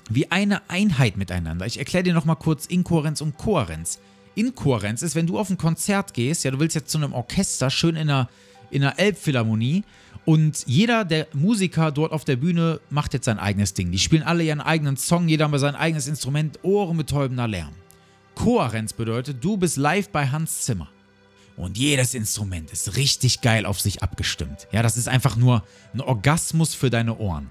wie 0.10 0.32
eine 0.32 0.70
Einheit 0.70 1.18
miteinander. 1.18 1.66
Ich 1.66 1.80
erkläre 1.80 2.04
dir 2.04 2.14
nochmal 2.14 2.36
kurz 2.38 2.66
Inkohärenz 2.66 3.22
und 3.22 3.38
Kohärenz. 3.38 4.00
Inkohärenz 4.38 5.02
ist, 5.02 5.16
wenn 5.16 5.28
du 5.28 5.38
auf 5.40 5.50
ein 5.50 5.58
Konzert 5.58 6.14
gehst, 6.14 6.44
ja, 6.44 6.52
du 6.52 6.60
willst 6.60 6.76
jetzt 6.76 6.92
zu 6.92 6.98
einem 6.98 7.14
Orchester, 7.14 7.70
schön 7.70 7.96
in 7.96 8.10
einer, 8.10 8.30
in 8.70 8.84
einer 8.84 8.98
Elbphilharmonie 9.00 9.84
und 10.26 10.64
jeder 10.68 11.06
der 11.06 11.28
Musiker 11.34 11.92
dort 11.92 12.12
auf 12.12 12.26
der 12.26 12.36
Bühne 12.36 12.82
macht 12.90 13.14
jetzt 13.14 13.26
sein 13.26 13.40
eigenes 13.40 13.74
Ding. 13.74 13.92
Die 13.92 14.00
spielen 14.00 14.24
alle 14.24 14.44
ihren 14.44 14.60
eigenen 14.60 14.98
Song, 14.98 15.28
jeder 15.28 15.48
mit 15.48 15.60
sein 15.60 15.76
eigenes 15.76 16.08
Instrument, 16.08 16.60
ohrenbetäubender 16.64 17.48
Lärm. 17.48 17.74
Kohärenz 18.36 18.94
bedeutet, 18.94 19.44
du 19.44 19.58
bist 19.58 19.78
live 19.78 20.10
bei 20.10 20.28
Hans 20.28 20.62
Zimmer. 20.62 20.90
Und 21.56 21.78
jedes 21.78 22.14
Instrument 22.14 22.72
ist 22.72 22.98
richtig 22.98 23.42
geil 23.42 23.66
auf 23.66 23.82
sich 23.82 24.04
abgestimmt. 24.04 24.68
Ja, 24.72 24.84
das 24.84 24.96
ist 24.96 25.08
einfach 25.08 25.38
nur 25.38 25.64
ein 25.94 26.02
Orgasmus 26.02 26.76
für 26.76 26.90
deine 26.92 27.18
Ohren. 27.18 27.50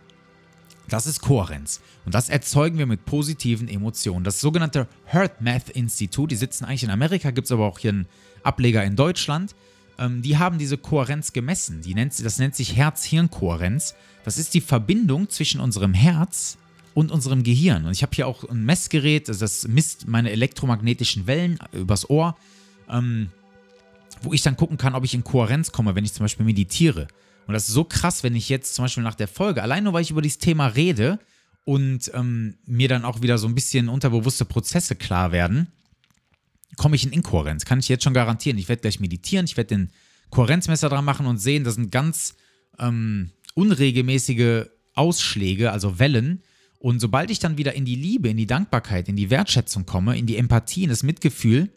Das 0.89 1.07
ist 1.07 1.21
Kohärenz. 1.21 1.81
Und 2.05 2.15
das 2.15 2.29
erzeugen 2.29 2.79
wir 2.79 2.87
mit 2.87 3.05
positiven 3.05 3.69
Emotionen. 3.69 4.25
Das 4.25 4.41
sogenannte 4.41 4.87
HeartMath 5.07 5.71
Institut, 5.71 6.31
die 6.31 6.37
sitzen 6.37 6.65
eigentlich 6.65 6.85
in 6.85 6.91
Amerika, 6.91 7.31
gibt 7.31 7.47
es 7.47 7.53
aber 7.53 7.67
auch 7.67 7.79
hier 7.79 7.91
einen 7.91 8.07
Ableger 8.43 8.85
in 8.85 8.95
Deutschland. 8.95 9.55
Ähm, 9.99 10.23
die 10.23 10.39
haben 10.39 10.59
diese 10.59 10.79
Kohärenz 10.79 11.33
gemessen. 11.33 11.83
Die 11.83 11.95
nennt, 11.95 12.25
das 12.25 12.39
nennt 12.39 12.55
sich 12.55 12.77
Herz-Hirn-Kohärenz. 12.77 13.95
Das 14.25 14.39
ist 14.39 14.55
die 14.55 14.61
Verbindung 14.61 15.29
zwischen 15.29 15.61
unserem 15.61 15.95
Herz 15.95 16.59
und 16.95 17.11
unserem 17.11 17.43
Gehirn. 17.43 17.85
Und 17.85 17.93
ich 17.93 18.03
habe 18.03 18.15
hier 18.15 18.27
auch 18.27 18.49
ein 18.49 18.65
Messgerät, 18.65 19.29
das 19.29 19.69
misst 19.69 20.07
meine 20.07 20.31
elektromagnetischen 20.31 21.27
Wellen 21.27 21.59
übers 21.73 22.09
Ohr, 22.09 22.37
ähm, 22.89 23.31
wo 24.23 24.33
ich 24.33 24.43
dann 24.43 24.57
gucken 24.57 24.79
kann, 24.79 24.95
ob 24.95 25.05
ich 25.05 25.15
in 25.15 25.25
Kohärenz 25.25 25.73
komme, 25.73 25.95
wenn 25.95 26.05
ich 26.05 26.13
zum 26.13 26.25
Beispiel 26.25 26.47
meditiere. 26.47 27.09
Und 27.47 27.55
das 27.55 27.69
ist 27.69 27.75
so 27.75 27.85
krass, 27.85 28.23
wenn 28.23 28.35
ich 28.35 28.49
jetzt 28.49 28.75
zum 28.75 28.85
Beispiel 28.85 29.03
nach 29.03 29.15
der 29.15 29.29
Folge, 29.29 29.63
allein 29.63 29.85
nur 29.85 29.93
weil 29.93 30.03
ich 30.03 30.11
über 30.11 30.23
dieses 30.23 30.39
Thema 30.39 30.67
rede 30.67 31.19
und 31.65 32.11
ähm, 32.15 32.59
mir 32.67 32.89
dann 32.89 33.05
auch 33.05 33.23
wieder 33.23 33.39
so 33.39 33.47
ein 33.47 33.55
bisschen 33.55 33.89
unterbewusste 33.89 34.45
Prozesse 34.45 34.97
klar 34.97 35.33
werden, 35.33 35.69
komme 36.77 36.97
ich 36.97 37.05
in 37.05 37.13
Inkohärenz. 37.13 37.65
Kann 37.65 37.79
ich 37.79 37.89
jetzt 37.89 38.05
schon 38.05 38.15
garantieren. 38.15 38.59
Ich 38.59 38.69
werde 38.69 38.83
gleich 38.83 39.01
meditieren, 39.01 39.47
ich 39.47 39.57
werde 39.57 39.69
den 39.69 39.91
Kohärenzmesser 40.31 40.89
dran 40.89 41.05
machen 41.05 41.27
und 41.27 41.39
sehen, 41.39 41.65
das 41.65 41.77
sind 41.77 41.93
ganz 41.93 42.35
ähm, 42.79 43.31
unregelmäßige 43.55 44.67
Ausschläge, 44.95 45.73
also 45.73 45.99
Wellen. 45.99 46.43
Und 46.79 47.01
sobald 47.01 47.31
ich 47.31 47.39
dann 47.39 47.59
wieder 47.59 47.75
in 47.75 47.85
die 47.85 47.95
Liebe, 47.95 48.29
in 48.29 48.37
die 48.37 48.47
Dankbarkeit, 48.47 49.09
in 49.09 49.17
die 49.17 49.31
Wertschätzung 49.31 49.87
komme, 49.87 50.19
in 50.19 50.27
die 50.27 50.37
Empathie, 50.37 50.85
in 50.85 50.91
das 50.91 51.03
Mitgefühl, 51.03 51.71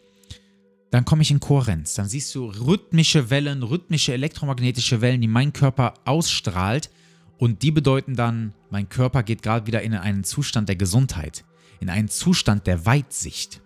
dann 0.92 1.06
komme 1.06 1.22
ich 1.22 1.32
in 1.32 1.40
Kohärenz. 1.40 1.94
Dann 1.94 2.08
siehst 2.08 2.34
du 2.36 2.46
rhythmische 2.48 3.30
Wellen, 3.30 3.64
rhythmische 3.64 4.14
elektromagnetische 4.14 5.02
Wellen, 5.02 5.22
die 5.22 5.28
mein 5.28 5.54
Körper 5.54 5.94
ausstrahlt. 6.06 6.90
Und 7.38 7.62
die 7.62 7.72
bedeuten 7.72 8.16
dann, 8.16 8.54
mein 8.70 8.90
Körper 8.90 9.24
geht 9.24 9.42
gerade 9.44 9.66
wieder 9.68 9.82
in 9.82 9.94
einen 9.94 10.24
Zustand 10.24 10.68
der 10.68 10.76
Gesundheit, 10.76 11.46
in 11.80 11.90
einen 11.90 12.10
Zustand 12.10 12.68
der 12.68 12.86
Weitsicht. 12.86 13.62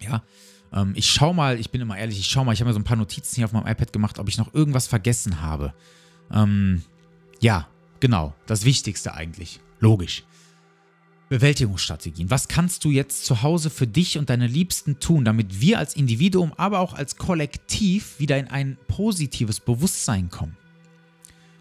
Ja, 0.00 0.22
ähm, 0.72 0.92
ich 0.94 1.10
schau 1.10 1.32
mal, 1.32 1.58
ich 1.58 1.70
bin 1.70 1.80
immer 1.80 1.98
ehrlich, 1.98 2.20
ich 2.20 2.26
schau 2.26 2.44
mal, 2.44 2.52
ich 2.52 2.60
habe 2.60 2.68
mir 2.68 2.74
so 2.74 2.78
ein 2.78 2.84
paar 2.84 2.96
Notizen 2.96 3.36
hier 3.36 3.46
auf 3.46 3.52
meinem 3.52 3.66
iPad 3.66 3.92
gemacht, 3.92 4.18
ob 4.18 4.28
ich 4.28 4.38
noch 4.38 4.54
irgendwas 4.54 4.86
vergessen 4.86 5.40
habe. 5.40 5.74
Ähm, 6.30 6.82
Ja, 7.40 7.68
genau, 8.00 8.34
das 8.46 8.64
Wichtigste 8.64 9.14
eigentlich. 9.14 9.60
Logisch. 9.80 10.24
Bewältigungsstrategien. 11.28 12.30
Was 12.30 12.48
kannst 12.48 12.84
du 12.84 12.90
jetzt 12.90 13.24
zu 13.24 13.42
Hause 13.42 13.70
für 13.70 13.86
dich 13.86 14.16
und 14.16 14.30
deine 14.30 14.46
Liebsten 14.46 15.00
tun, 15.00 15.24
damit 15.24 15.60
wir 15.60 15.78
als 15.78 15.96
Individuum, 15.96 16.52
aber 16.56 16.80
auch 16.80 16.94
als 16.94 17.16
Kollektiv 17.16 18.18
wieder 18.18 18.38
in 18.38 18.48
ein 18.48 18.78
positives 18.86 19.60
Bewusstsein 19.60 20.30
kommen? 20.30 20.56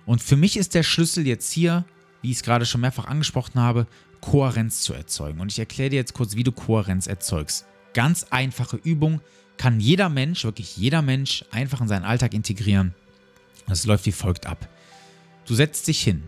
Und 0.06 0.22
für 0.22 0.36
mich 0.36 0.56
ist 0.56 0.76
der 0.76 0.84
Schlüssel 0.84 1.26
jetzt 1.26 1.52
hier, 1.52 1.84
wie 2.22 2.32
ich 2.32 2.38
es 2.38 2.44
gerade 2.44 2.66
schon 2.66 2.82
mehrfach 2.82 3.06
angesprochen 3.06 3.60
habe, 3.60 3.88
Kohärenz 4.22 4.82
zu 4.82 4.94
erzeugen. 4.94 5.40
Und 5.40 5.52
ich 5.52 5.60
erkläre 5.60 5.90
dir 5.90 5.98
jetzt 5.98 6.14
kurz, 6.14 6.36
wie 6.36 6.44
du 6.44 6.52
Kohärenz 6.52 7.08
erzeugst. 7.08 7.66
Ganz 7.94 8.28
einfache 8.30 8.78
Übung, 8.78 9.22
kann 9.58 9.80
jeder 9.80 10.10
Mensch, 10.10 10.44
wirklich 10.44 10.78
jeder 10.78 11.02
Mensch, 11.02 11.46
einfach 11.52 11.82
in 11.82 11.88
seinen 11.88 12.04
Alltag 12.04 12.34
integrieren. 12.34 12.94
Das 13.68 13.86
läuft 13.86 14.06
wie 14.06 14.12
folgt 14.12 14.46
ab. 14.46 14.68
Du 15.46 15.56
setzt 15.56 15.88
dich 15.88 16.02
hin 16.02 16.24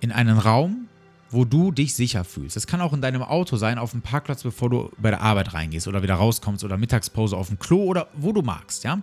in 0.00 0.12
einen 0.12 0.38
Raum, 0.38 0.85
wo 1.30 1.44
du 1.44 1.72
dich 1.72 1.94
sicher 1.94 2.24
fühlst. 2.24 2.56
Das 2.56 2.66
kann 2.66 2.80
auch 2.80 2.92
in 2.92 3.00
deinem 3.00 3.22
Auto 3.22 3.56
sein, 3.56 3.78
auf 3.78 3.90
dem 3.90 4.02
Parkplatz, 4.02 4.42
bevor 4.42 4.70
du 4.70 4.90
bei 4.98 5.10
der 5.10 5.20
Arbeit 5.20 5.54
reingehst 5.54 5.88
oder 5.88 6.02
wieder 6.02 6.14
rauskommst 6.14 6.64
oder 6.64 6.76
Mittagspause 6.76 7.36
auf 7.36 7.48
dem 7.48 7.58
Klo 7.58 7.84
oder 7.84 8.08
wo 8.14 8.32
du 8.32 8.42
magst, 8.42 8.84
ja? 8.84 9.02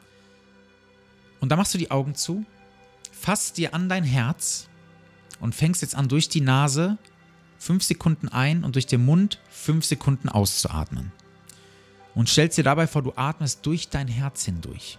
Und 1.41 1.49
da 1.49 1.57
machst 1.57 1.73
du 1.73 1.77
die 1.77 1.91
Augen 1.91 2.15
zu, 2.15 2.45
fasst 3.11 3.57
dir 3.57 3.73
an 3.73 3.89
dein 3.89 4.05
Herz 4.05 4.69
und 5.41 5.53
fängst 5.53 5.81
jetzt 5.81 5.95
an, 5.95 6.07
durch 6.07 6.29
die 6.29 6.41
Nase 6.41 6.97
fünf 7.57 7.83
Sekunden 7.83 8.29
ein 8.29 8.63
und 8.63 8.75
durch 8.75 8.87
den 8.87 9.03
Mund 9.03 9.39
fünf 9.49 9.85
Sekunden 9.85 10.29
auszuatmen. 10.29 11.11
Und 12.15 12.29
stellst 12.29 12.57
dir 12.57 12.63
dabei 12.63 12.87
vor, 12.87 13.01
du 13.01 13.13
atmest 13.15 13.65
durch 13.65 13.89
dein 13.89 14.07
Herz 14.07 14.45
hindurch. 14.45 14.97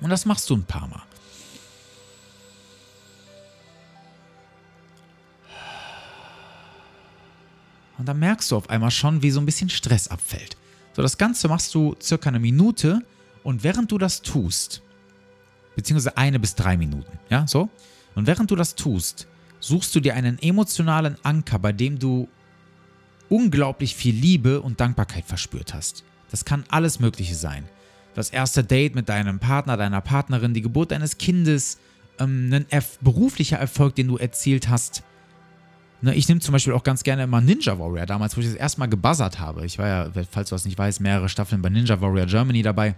Und 0.00 0.10
das 0.10 0.26
machst 0.26 0.50
du 0.50 0.56
ein 0.56 0.64
paar 0.64 0.88
Mal. 0.88 1.02
Und 8.02 8.06
dann 8.06 8.18
merkst 8.18 8.50
du 8.50 8.56
auf 8.56 8.68
einmal 8.68 8.90
schon, 8.90 9.22
wie 9.22 9.30
so 9.30 9.38
ein 9.38 9.46
bisschen 9.46 9.70
Stress 9.70 10.08
abfällt. 10.08 10.56
So, 10.92 11.02
das 11.02 11.18
Ganze 11.18 11.46
machst 11.46 11.72
du 11.72 11.94
circa 12.02 12.30
eine 12.30 12.40
Minute 12.40 13.00
und 13.44 13.62
während 13.62 13.92
du 13.92 13.96
das 13.96 14.22
tust, 14.22 14.82
beziehungsweise 15.76 16.16
eine 16.16 16.40
bis 16.40 16.56
drei 16.56 16.76
Minuten, 16.76 17.20
ja, 17.30 17.46
so, 17.46 17.70
und 18.16 18.26
während 18.26 18.50
du 18.50 18.56
das 18.56 18.74
tust, 18.74 19.28
suchst 19.60 19.94
du 19.94 20.00
dir 20.00 20.16
einen 20.16 20.42
emotionalen 20.42 21.16
Anker, 21.22 21.60
bei 21.60 21.70
dem 21.70 22.00
du 22.00 22.26
unglaublich 23.28 23.94
viel 23.94 24.16
Liebe 24.16 24.60
und 24.62 24.80
Dankbarkeit 24.80 25.24
verspürt 25.24 25.72
hast. 25.72 26.02
Das 26.32 26.44
kann 26.44 26.64
alles 26.70 26.98
Mögliche 26.98 27.36
sein. 27.36 27.68
Das 28.16 28.30
erste 28.30 28.64
Date 28.64 28.96
mit 28.96 29.08
deinem 29.08 29.38
Partner, 29.38 29.76
deiner 29.76 30.00
Partnerin, 30.00 30.54
die 30.54 30.62
Geburt 30.62 30.90
deines 30.90 31.18
Kindes, 31.18 31.78
ähm, 32.18 32.52
ein 32.68 32.82
beruflicher 33.00 33.58
Erfolg, 33.58 33.94
den 33.94 34.08
du 34.08 34.16
erzielt 34.16 34.68
hast, 34.68 35.04
Ne, 36.02 36.14
ich 36.16 36.28
nehme 36.28 36.40
zum 36.40 36.52
Beispiel 36.52 36.72
auch 36.72 36.82
ganz 36.82 37.04
gerne 37.04 37.22
immer 37.22 37.40
Ninja 37.40 37.78
Warrior, 37.78 38.06
damals, 38.06 38.36
wo 38.36 38.40
ich 38.40 38.48
das 38.48 38.56
erste 38.56 38.80
Mal 38.80 38.88
gebuzzert 38.88 39.38
habe. 39.38 39.64
Ich 39.64 39.78
war 39.78 39.86
ja, 39.86 40.10
falls 40.30 40.48
du 40.48 40.56
das 40.56 40.64
nicht 40.64 40.76
weißt, 40.76 41.00
mehrere 41.00 41.28
Staffeln 41.28 41.62
bei 41.62 41.68
Ninja 41.68 42.00
Warrior 42.00 42.26
Germany 42.26 42.62
dabei. 42.62 42.96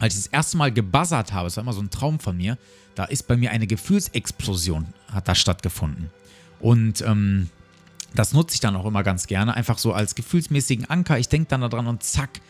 Als 0.00 0.14
ich 0.16 0.24
das 0.24 0.32
erste 0.32 0.56
Mal 0.56 0.72
gebuzzert 0.72 1.32
habe, 1.32 1.46
das 1.46 1.56
war 1.56 1.62
immer 1.62 1.72
so 1.72 1.80
ein 1.80 1.90
Traum 1.90 2.18
von 2.18 2.36
mir, 2.36 2.58
da 2.96 3.04
ist 3.04 3.28
bei 3.28 3.36
mir 3.36 3.52
eine 3.52 3.68
Gefühlsexplosion, 3.68 4.86
hat 5.12 5.28
da 5.28 5.36
stattgefunden. 5.36 6.10
Und 6.58 7.00
ähm, 7.02 7.48
das 8.14 8.32
nutze 8.32 8.54
ich 8.54 8.60
dann 8.60 8.74
auch 8.74 8.86
immer 8.86 9.04
ganz 9.04 9.28
gerne, 9.28 9.54
einfach 9.54 9.78
so 9.78 9.92
als 9.92 10.16
gefühlsmäßigen 10.16 10.90
Anker. 10.90 11.20
Ich 11.20 11.28
denke 11.28 11.48
dann 11.48 11.60
daran 11.60 11.86
und 11.86 12.02
zack, 12.02 12.40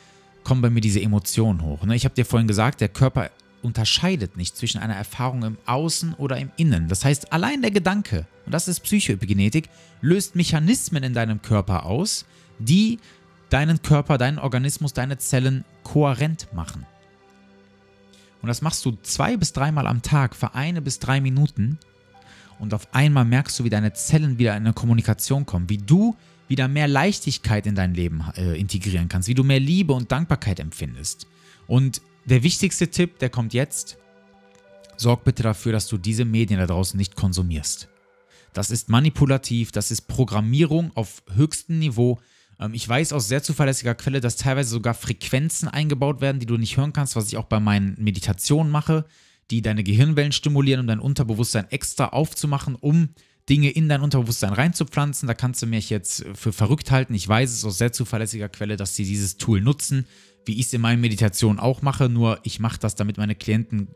kommen 0.42 0.62
bei 0.62 0.70
mir 0.70 0.80
diese 0.80 1.02
Emotionen 1.02 1.60
hoch. 1.60 1.84
Ne? 1.84 1.94
Ich 1.94 2.06
habe 2.06 2.14
dir 2.14 2.24
vorhin 2.24 2.48
gesagt, 2.48 2.80
der 2.80 2.88
Körper 2.88 3.30
unterscheidet 3.62 4.36
nicht 4.36 4.56
zwischen 4.56 4.80
einer 4.80 4.94
Erfahrung 4.94 5.42
im 5.44 5.58
Außen 5.66 6.14
oder 6.14 6.36
im 6.36 6.50
Innen. 6.56 6.88
Das 6.88 7.04
heißt, 7.04 7.32
allein 7.32 7.62
der 7.62 7.70
Gedanke, 7.70 8.26
und 8.44 8.52
das 8.52 8.68
ist 8.68 8.80
Psychoepigenetik, 8.80 9.68
löst 10.00 10.34
Mechanismen 10.34 11.02
in 11.02 11.14
deinem 11.14 11.42
Körper 11.42 11.86
aus, 11.86 12.26
die 12.58 12.98
deinen 13.50 13.82
Körper, 13.82 14.18
deinen 14.18 14.38
Organismus, 14.38 14.92
deine 14.92 15.18
Zellen 15.18 15.64
kohärent 15.84 16.48
machen. 16.54 16.86
Und 18.40 18.48
das 18.48 18.62
machst 18.62 18.84
du 18.84 18.96
zwei 19.02 19.36
bis 19.36 19.52
dreimal 19.52 19.86
am 19.86 20.02
Tag 20.02 20.34
für 20.34 20.54
eine 20.54 20.82
bis 20.82 20.98
drei 20.98 21.20
Minuten. 21.20 21.78
Und 22.58 22.74
auf 22.74 22.92
einmal 22.94 23.24
merkst 23.24 23.58
du, 23.58 23.64
wie 23.64 23.70
deine 23.70 23.92
Zellen 23.92 24.38
wieder 24.38 24.56
in 24.56 24.64
eine 24.64 24.72
Kommunikation 24.72 25.46
kommen, 25.46 25.68
wie 25.68 25.78
du 25.78 26.16
wieder 26.48 26.68
mehr 26.68 26.88
Leichtigkeit 26.88 27.66
in 27.66 27.74
dein 27.74 27.94
Leben 27.94 28.24
äh, 28.36 28.58
integrieren 28.58 29.08
kannst, 29.08 29.28
wie 29.28 29.34
du 29.34 29.44
mehr 29.44 29.60
Liebe 29.60 29.92
und 29.92 30.10
Dankbarkeit 30.10 30.60
empfindest. 30.60 31.26
Und 31.66 32.02
der 32.24 32.42
wichtigste 32.42 32.88
Tipp, 32.88 33.18
der 33.18 33.30
kommt 33.30 33.54
jetzt. 33.54 33.98
Sorg 34.96 35.24
bitte 35.24 35.42
dafür, 35.42 35.72
dass 35.72 35.88
du 35.88 35.98
diese 35.98 36.24
Medien 36.24 36.60
da 36.60 36.66
draußen 36.66 36.96
nicht 36.96 37.16
konsumierst. 37.16 37.88
Das 38.52 38.70
ist 38.70 38.88
manipulativ, 38.88 39.72
das 39.72 39.90
ist 39.90 40.02
Programmierung 40.02 40.92
auf 40.94 41.22
höchstem 41.34 41.78
Niveau. 41.78 42.20
Ähm, 42.60 42.74
ich 42.74 42.88
weiß 42.88 43.12
aus 43.12 43.28
sehr 43.28 43.42
zuverlässiger 43.42 43.94
Quelle, 43.94 44.20
dass 44.20 44.36
teilweise 44.36 44.70
sogar 44.70 44.94
Frequenzen 44.94 45.68
eingebaut 45.68 46.20
werden, 46.20 46.38
die 46.38 46.46
du 46.46 46.56
nicht 46.56 46.76
hören 46.76 46.92
kannst, 46.92 47.16
was 47.16 47.28
ich 47.28 47.36
auch 47.36 47.46
bei 47.46 47.60
meinen 47.60 47.96
Meditationen 47.98 48.70
mache, 48.70 49.06
die 49.50 49.62
deine 49.62 49.82
Gehirnwellen 49.82 50.32
stimulieren, 50.32 50.80
um 50.80 50.86
dein 50.86 51.00
Unterbewusstsein 51.00 51.70
extra 51.70 52.08
aufzumachen, 52.08 52.76
um 52.76 53.08
Dinge 53.48 53.70
in 53.70 53.88
dein 53.88 54.02
Unterbewusstsein 54.02 54.52
reinzupflanzen. 54.52 55.26
Da 55.26 55.34
kannst 55.34 55.62
du 55.62 55.66
mich 55.66 55.90
jetzt 55.90 56.24
für 56.34 56.52
verrückt 56.52 56.90
halten. 56.90 57.14
Ich 57.14 57.26
weiß 57.26 57.50
es 57.50 57.64
aus 57.64 57.78
sehr 57.78 57.92
zuverlässiger 57.92 58.48
Quelle, 58.48 58.76
dass 58.76 58.94
sie 58.94 59.04
dieses 59.04 59.38
Tool 59.38 59.60
nutzen 59.60 60.06
wie 60.44 60.54
ich 60.54 60.66
es 60.66 60.72
in 60.72 60.80
meinen 60.80 61.00
Meditationen 61.00 61.60
auch 61.60 61.82
mache, 61.82 62.08
nur 62.08 62.38
ich 62.42 62.60
mache 62.60 62.78
das, 62.78 62.94
damit 62.94 63.16
meine 63.16 63.34
Klienten 63.34 63.88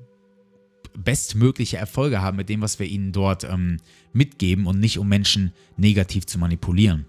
bestmögliche 0.97 1.77
Erfolge 1.77 2.23
haben 2.23 2.37
mit 2.37 2.49
dem, 2.49 2.63
was 2.63 2.79
wir 2.79 2.87
ihnen 2.87 3.13
dort 3.13 3.45
ähm, 3.45 3.79
mitgeben 4.13 4.67
und 4.67 4.81
nicht 4.81 4.99
um 4.99 5.09
Menschen 5.09 5.53
negativ 5.77 6.27
zu 6.27 6.39
manipulieren. 6.39 7.07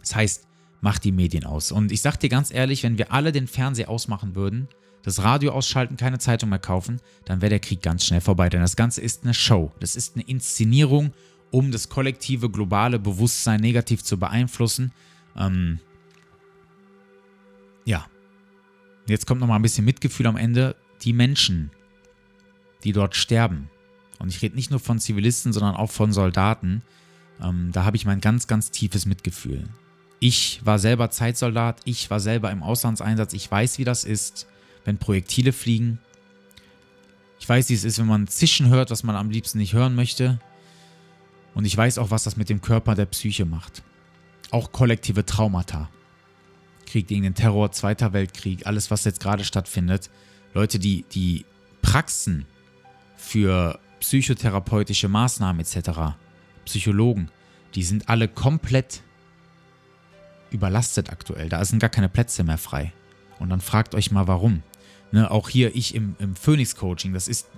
Das 0.00 0.14
heißt, 0.14 0.46
mach 0.80 0.98
die 0.98 1.12
Medien 1.12 1.44
aus. 1.44 1.72
Und 1.72 1.90
ich 1.92 2.00
sag 2.00 2.18
dir 2.18 2.28
ganz 2.28 2.52
ehrlich, 2.52 2.82
wenn 2.82 2.98
wir 2.98 3.12
alle 3.12 3.32
den 3.32 3.46
Fernseher 3.46 3.88
ausmachen 3.88 4.34
würden, 4.34 4.68
das 5.02 5.22
Radio 5.22 5.52
ausschalten, 5.52 5.96
keine 5.96 6.18
Zeitung 6.18 6.50
mehr 6.50 6.58
kaufen, 6.58 7.00
dann 7.24 7.40
wäre 7.40 7.50
der 7.50 7.60
Krieg 7.60 7.82
ganz 7.82 8.04
schnell 8.04 8.20
vorbei. 8.20 8.48
Denn 8.48 8.60
das 8.60 8.76
Ganze 8.76 9.00
ist 9.00 9.24
eine 9.24 9.34
Show. 9.34 9.72
Das 9.80 9.96
ist 9.96 10.14
eine 10.14 10.24
Inszenierung, 10.24 11.12
um 11.50 11.72
das 11.72 11.88
kollektive 11.88 12.50
globale 12.50 12.98
Bewusstsein 12.98 13.60
negativ 13.60 14.04
zu 14.04 14.18
beeinflussen. 14.18 14.92
Ähm, 15.36 15.80
ja, 17.84 18.06
Jetzt 19.08 19.26
kommt 19.26 19.40
noch 19.40 19.48
mal 19.48 19.56
ein 19.56 19.62
bisschen 19.62 19.84
Mitgefühl 19.84 20.26
am 20.26 20.36
Ende. 20.36 20.76
Die 21.02 21.12
Menschen, 21.12 21.70
die 22.84 22.92
dort 22.92 23.16
sterben, 23.16 23.70
und 24.18 24.28
ich 24.28 24.42
rede 24.42 24.56
nicht 24.56 24.70
nur 24.70 24.80
von 24.80 24.98
Zivilisten, 24.98 25.52
sondern 25.52 25.76
auch 25.76 25.90
von 25.90 26.12
Soldaten, 26.12 26.82
ähm, 27.40 27.70
da 27.72 27.84
habe 27.84 27.96
ich 27.96 28.04
mein 28.04 28.20
ganz, 28.20 28.46
ganz 28.46 28.70
tiefes 28.70 29.06
Mitgefühl. 29.06 29.68
Ich 30.20 30.60
war 30.64 30.78
selber 30.78 31.10
Zeitsoldat, 31.10 31.80
ich 31.84 32.10
war 32.10 32.18
selber 32.18 32.50
im 32.50 32.62
Auslandseinsatz, 32.62 33.32
ich 33.32 33.48
weiß, 33.48 33.78
wie 33.78 33.84
das 33.84 34.04
ist, 34.04 34.48
wenn 34.84 34.98
Projektile 34.98 35.52
fliegen. 35.52 36.00
Ich 37.38 37.48
weiß, 37.48 37.68
wie 37.68 37.74
es 37.74 37.84
ist, 37.84 38.00
wenn 38.00 38.06
man 38.06 38.26
Zischen 38.26 38.68
hört, 38.68 38.90
was 38.90 39.04
man 39.04 39.14
am 39.14 39.30
liebsten 39.30 39.58
nicht 39.58 39.74
hören 39.74 39.94
möchte. 39.94 40.40
Und 41.54 41.64
ich 41.64 41.76
weiß 41.76 41.98
auch, 41.98 42.10
was 42.10 42.24
das 42.24 42.36
mit 42.36 42.48
dem 42.48 42.60
Körper 42.60 42.96
der 42.96 43.06
Psyche 43.06 43.44
macht. 43.44 43.84
Auch 44.50 44.72
kollektive 44.72 45.24
Traumata. 45.24 45.88
Krieg 46.88 47.06
gegen 47.06 47.22
den 47.22 47.34
Terror, 47.34 47.70
Zweiter 47.72 48.12
Weltkrieg, 48.12 48.66
alles, 48.66 48.90
was 48.90 49.04
jetzt 49.04 49.20
gerade 49.20 49.44
stattfindet. 49.44 50.10
Leute, 50.54 50.78
die, 50.78 51.04
die 51.12 51.44
Praxen 51.82 52.46
für 53.16 53.78
psychotherapeutische 54.00 55.08
Maßnahmen 55.08 55.60
etc., 55.60 56.16
Psychologen, 56.64 57.30
die 57.74 57.82
sind 57.82 58.08
alle 58.08 58.28
komplett 58.28 59.02
überlastet 60.50 61.10
aktuell. 61.10 61.48
Da 61.48 61.64
sind 61.64 61.78
gar 61.78 61.90
keine 61.90 62.08
Plätze 62.08 62.44
mehr 62.44 62.58
frei. 62.58 62.92
Und 63.38 63.50
dann 63.50 63.60
fragt 63.60 63.94
euch 63.94 64.10
mal, 64.10 64.26
warum. 64.26 64.62
Ne, 65.12 65.30
auch 65.30 65.48
hier 65.48 65.74
ich 65.74 65.94
im, 65.94 66.16
im 66.18 66.36
Phoenix-Coaching, 66.36 67.14
das 67.14 67.28
ist 67.28 67.48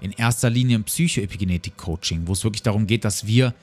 in 0.00 0.12
erster 0.12 0.50
Linie 0.50 0.78
ein 0.78 0.84
Psychoepigenetik-Coaching, 0.84 2.26
wo 2.26 2.32
es 2.32 2.44
wirklich 2.44 2.62
darum 2.62 2.86
geht, 2.86 3.04
dass 3.04 3.26
wir 3.26 3.54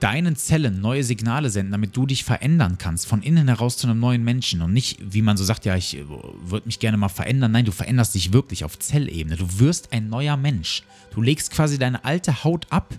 deinen 0.00 0.36
Zellen 0.36 0.80
neue 0.80 1.04
Signale 1.04 1.50
senden, 1.50 1.72
damit 1.72 1.96
du 1.96 2.06
dich 2.06 2.24
verändern 2.24 2.76
kannst, 2.78 3.06
von 3.06 3.22
innen 3.22 3.48
heraus 3.48 3.76
zu 3.76 3.86
einem 3.86 4.00
neuen 4.00 4.24
Menschen 4.24 4.62
und 4.62 4.72
nicht, 4.72 4.98
wie 5.00 5.22
man 5.22 5.36
so 5.36 5.44
sagt, 5.44 5.64
ja, 5.64 5.76
ich 5.76 5.96
äh, 5.96 6.04
würde 6.08 6.66
mich 6.66 6.78
gerne 6.80 6.96
mal 6.96 7.08
verändern. 7.08 7.52
Nein, 7.52 7.64
du 7.64 7.72
veränderst 7.72 8.14
dich 8.14 8.32
wirklich 8.32 8.64
auf 8.64 8.78
Zellebene. 8.78 9.36
Du 9.36 9.58
wirst 9.58 9.92
ein 9.92 10.08
neuer 10.08 10.36
Mensch. 10.36 10.82
Du 11.14 11.22
legst 11.22 11.50
quasi 11.50 11.78
deine 11.78 12.04
alte 12.04 12.44
Haut 12.44 12.66
ab, 12.70 12.94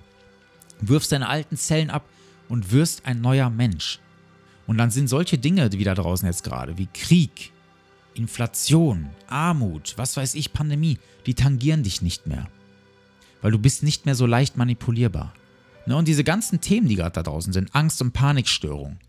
wirfst 0.82 1.12
deine 1.12 1.28
alten 1.28 1.58
Zellen 1.58 1.90
ab 1.90 2.06
und 2.50 2.72
wirst 2.72 3.06
ein 3.06 3.22
neuer 3.22 3.50
Mensch. 3.50 4.00
Und 4.66 4.78
dann 4.78 4.92
sind 4.92 5.08
solche 5.08 5.38
Dinge 5.38 5.72
wie 5.72 5.84
da 5.84 5.94
draußen 5.94 6.28
jetzt 6.28 6.44
gerade, 6.44 6.78
wie 6.78 6.88
Krieg, 6.94 7.52
Inflation, 8.16 9.10
Armut, 9.28 9.94
was 9.98 10.18
weiß 10.18 10.36
ich, 10.36 10.52
Pandemie, 10.52 10.98
die 11.26 11.36
tangieren 11.36 11.84
dich 11.84 12.02
nicht 12.02 12.28
mehr. 12.28 12.48
Weil 13.42 13.52
du 13.52 13.60
bist 13.60 13.84
nicht 13.84 14.06
mehr 14.06 14.16
so 14.16 14.26
leicht 14.26 14.58
manipulierbar. 14.58 15.34
Ne, 15.88 15.96
und 15.96 16.06
diese 16.06 16.26
ganzen 16.26 16.60
Themen, 16.60 16.90
die 16.90 16.96
gerade 16.96 17.14
da 17.14 17.24
draußen 17.24 17.54
sind, 17.54 17.74
Angst- 17.74 18.02
und 18.02 18.12
Panikstörungen. 18.12 19.00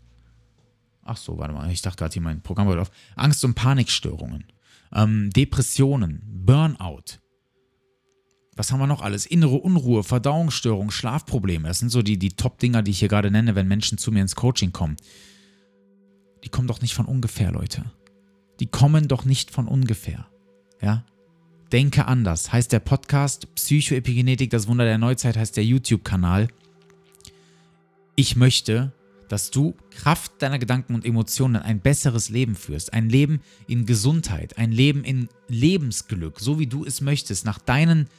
Ach 1.03 1.17
so, 1.17 1.37
warte 1.37 1.53
mal, 1.53 1.69
ich 1.69 1.81
dachte 1.81 1.97
gerade 1.97 2.13
hier 2.13 2.21
mein 2.21 2.41
Programm 2.41 2.69
wird 2.69 2.79
auf. 2.79 2.89
Angst- 3.17 3.43
und 3.43 3.53
Panikstörungen, 3.53 4.45
ähm, 4.93 5.29
Depressionen, 5.31 6.21
Burnout. 6.25 7.19
was 8.55 8.71
haben 8.71 8.79
wir 8.79 8.87
noch 8.87 9.01
alles? 9.01 9.25
Innere 9.25 9.55
Unruhe, 9.55 10.03
Verdauungsstörung, 10.03 10.91
Schlafprobleme. 10.91 11.67
Das 11.67 11.79
sind 11.79 11.89
so 11.89 12.01
die, 12.01 12.17
die 12.17 12.31
Top-Dinger, 12.31 12.81
die 12.81 12.91
ich 12.91 12.99
hier 12.99 13.07
gerade 13.07 13.31
nenne, 13.31 13.55
wenn 13.55 13.67
Menschen 13.67 13.97
zu 13.97 14.11
mir 14.11 14.21
ins 14.21 14.35
Coaching 14.35 14.71
kommen. 14.71 14.95
Die 16.43 16.49
kommen 16.49 16.67
doch 16.67 16.81
nicht 16.81 16.93
von 16.93 17.05
ungefähr, 17.05 17.51
Leute. 17.51 17.85
Die 18.59 18.67
kommen 18.67 19.07
doch 19.07 19.25
nicht 19.25 19.51
von 19.51 19.67
ungefähr. 19.67 20.27
Ja? 20.81 21.05
Denke 21.71 22.05
anders 22.05 22.51
heißt 22.51 22.71
der 22.71 22.79
Podcast. 22.79 23.53
Psychoepigenetik, 23.55 24.49
das 24.49 24.67
Wunder 24.67 24.85
der 24.85 24.97
Neuzeit 24.97 25.37
heißt 25.37 25.55
der 25.55 25.65
YouTube-Kanal. 25.65 26.49
Ich 28.19 28.35
möchte, 28.35 28.91
dass 29.29 29.49
du 29.49 29.77
Kraft 29.91 30.33
deiner 30.39 30.59
Gedanken 30.59 30.93
und 30.93 31.05
Emotionen 31.05 31.55
ein 31.55 31.79
besseres 31.79 32.27
Leben 32.27 32.57
führst. 32.57 32.91
Ein 32.91 33.07
Leben 33.07 33.39
in 33.65 33.85
Gesundheit, 33.85 34.57
ein 34.57 34.73
Leben 34.73 35.05
in 35.05 35.29
Lebensglück, 35.47 36.41
so 36.41 36.59
wie 36.59 36.67
du 36.67 36.83
es 36.83 36.99
möchtest, 36.99 37.45
nach 37.45 37.59
deinen 37.59 38.09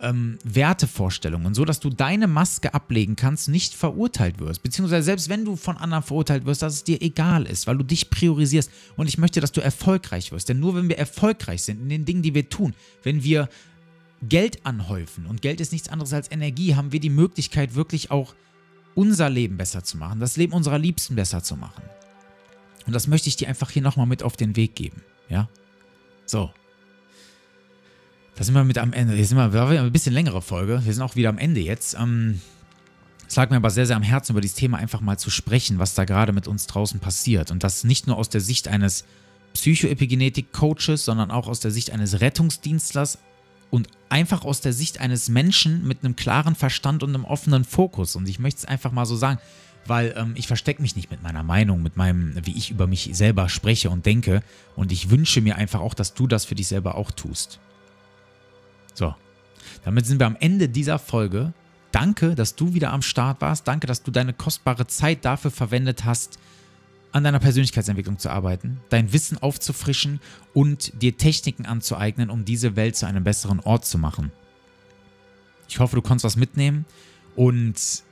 ähm, 0.00 0.38
Wertevorstellungen, 0.44 1.52
so 1.52 1.66
dass 1.66 1.78
du 1.78 1.90
deine 1.90 2.26
Maske 2.26 2.72
ablegen 2.72 3.16
kannst, 3.16 3.50
nicht 3.50 3.74
verurteilt 3.74 4.40
wirst. 4.40 4.62
Beziehungsweise 4.62 5.04
selbst 5.04 5.28
wenn 5.28 5.44
du 5.44 5.56
von 5.56 5.76
anderen 5.76 6.04
verurteilt 6.04 6.46
wirst, 6.46 6.62
dass 6.62 6.76
es 6.76 6.84
dir 6.84 7.02
egal 7.02 7.44
ist, 7.44 7.66
weil 7.66 7.76
du 7.76 7.84
dich 7.84 8.08
priorisierst. 8.08 8.70
Und 8.96 9.10
ich 9.10 9.18
möchte, 9.18 9.42
dass 9.42 9.52
du 9.52 9.60
erfolgreich 9.60 10.32
wirst. 10.32 10.48
Denn 10.48 10.58
nur 10.58 10.74
wenn 10.74 10.88
wir 10.88 10.96
erfolgreich 10.96 11.60
sind 11.64 11.82
in 11.82 11.90
den 11.90 12.06
Dingen, 12.06 12.22
die 12.22 12.34
wir 12.34 12.48
tun, 12.48 12.72
wenn 13.02 13.24
wir 13.24 13.50
Geld 14.26 14.64
anhäufen, 14.64 15.26
und 15.26 15.42
Geld 15.42 15.60
ist 15.60 15.72
nichts 15.72 15.90
anderes 15.90 16.14
als 16.14 16.32
Energie, 16.32 16.76
haben 16.76 16.92
wir 16.92 17.00
die 17.00 17.10
Möglichkeit, 17.10 17.74
wirklich 17.74 18.10
auch 18.10 18.34
unser 18.94 19.30
Leben 19.30 19.56
besser 19.56 19.82
zu 19.84 19.96
machen, 19.96 20.20
das 20.20 20.36
Leben 20.36 20.52
unserer 20.52 20.78
Liebsten 20.78 21.16
besser 21.16 21.42
zu 21.42 21.56
machen. 21.56 21.82
Und 22.86 22.92
das 22.92 23.06
möchte 23.06 23.28
ich 23.28 23.36
dir 23.36 23.48
einfach 23.48 23.70
hier 23.70 23.82
nochmal 23.82 24.06
mit 24.06 24.22
auf 24.22 24.36
den 24.36 24.56
Weg 24.56 24.74
geben. 24.74 25.02
Ja? 25.28 25.48
So. 26.26 26.50
Da 28.36 28.44
sind 28.44 28.54
wir 28.54 28.64
mit 28.64 28.78
am 28.78 28.92
Ende. 28.92 29.14
Hier 29.14 29.26
sind 29.26 29.36
wir, 29.36 29.52
wir 29.52 29.82
ein 29.82 29.92
bisschen 29.92 30.14
längere 30.14 30.40
Folge. 30.40 30.80
Wir 30.84 30.92
sind 30.94 31.02
auch 31.02 31.14
wieder 31.14 31.28
am 31.28 31.38
Ende 31.38 31.60
jetzt. 31.60 31.94
Ähm, 31.94 32.40
es 33.28 33.36
lag 33.36 33.50
mir 33.50 33.56
aber 33.56 33.70
sehr, 33.70 33.86
sehr 33.86 33.96
am 33.96 34.02
Herzen, 34.02 34.32
über 34.32 34.40
dieses 34.40 34.56
Thema 34.56 34.78
einfach 34.78 35.00
mal 35.00 35.18
zu 35.18 35.30
sprechen, 35.30 35.78
was 35.78 35.94
da 35.94 36.04
gerade 36.04 36.32
mit 36.32 36.48
uns 36.48 36.66
draußen 36.66 37.00
passiert. 37.00 37.50
Und 37.50 37.62
das 37.62 37.84
nicht 37.84 38.06
nur 38.06 38.16
aus 38.16 38.28
der 38.28 38.40
Sicht 38.40 38.66
eines 38.66 39.04
Psychoepigenetik-Coaches, 39.54 41.04
sondern 41.04 41.30
auch 41.30 41.48
aus 41.48 41.60
der 41.60 41.70
Sicht 41.70 41.90
eines 41.90 42.20
Rettungsdienstlers, 42.20 43.18
und 43.70 43.88
einfach 44.08 44.44
aus 44.44 44.60
der 44.60 44.72
Sicht 44.72 45.00
eines 45.00 45.28
Menschen 45.28 45.86
mit 45.86 46.04
einem 46.04 46.16
klaren 46.16 46.54
Verstand 46.54 47.02
und 47.02 47.10
einem 47.10 47.24
offenen 47.24 47.64
Fokus. 47.64 48.16
Und 48.16 48.28
ich 48.28 48.38
möchte 48.38 48.58
es 48.58 48.64
einfach 48.64 48.92
mal 48.92 49.06
so 49.06 49.16
sagen, 49.16 49.38
weil 49.86 50.14
ähm, 50.16 50.32
ich 50.36 50.46
verstecke 50.46 50.82
mich 50.82 50.96
nicht 50.96 51.10
mit 51.10 51.22
meiner 51.22 51.42
Meinung, 51.42 51.82
mit 51.82 51.96
meinem, 51.96 52.34
wie 52.44 52.56
ich 52.56 52.70
über 52.70 52.86
mich 52.86 53.10
selber 53.12 53.48
spreche 53.48 53.90
und 53.90 54.06
denke. 54.06 54.42
Und 54.76 54.92
ich 54.92 55.10
wünsche 55.10 55.40
mir 55.40 55.56
einfach 55.56 55.80
auch, 55.80 55.94
dass 55.94 56.14
du 56.14 56.26
das 56.26 56.44
für 56.44 56.54
dich 56.54 56.68
selber 56.68 56.96
auch 56.96 57.10
tust. 57.10 57.60
So, 58.94 59.14
damit 59.84 60.06
sind 60.06 60.20
wir 60.20 60.26
am 60.26 60.36
Ende 60.38 60.68
dieser 60.68 60.98
Folge. 60.98 61.52
Danke, 61.92 62.34
dass 62.34 62.54
du 62.54 62.74
wieder 62.74 62.92
am 62.92 63.02
Start 63.02 63.40
warst. 63.40 63.66
Danke, 63.66 63.86
dass 63.86 64.02
du 64.02 64.10
deine 64.10 64.32
kostbare 64.32 64.86
Zeit 64.86 65.24
dafür 65.24 65.50
verwendet 65.50 66.04
hast, 66.04 66.38
an 67.12 67.24
deiner 67.24 67.40
Persönlichkeitsentwicklung 67.40 68.18
zu 68.18 68.30
arbeiten, 68.30 68.80
dein 68.88 69.12
Wissen 69.12 69.38
aufzufrischen 69.38 70.20
und 70.54 71.02
dir 71.02 71.16
Techniken 71.16 71.66
anzueignen, 71.66 72.30
um 72.30 72.44
diese 72.44 72.76
Welt 72.76 72.96
zu 72.96 73.06
einem 73.06 73.24
besseren 73.24 73.60
Ort 73.60 73.84
zu 73.84 73.98
machen. 73.98 74.30
Ich 75.68 75.78
hoffe, 75.78 75.96
du 75.96 76.02
konntest 76.02 76.24
was 76.24 76.36
mitnehmen 76.36 76.84
und 77.36 78.02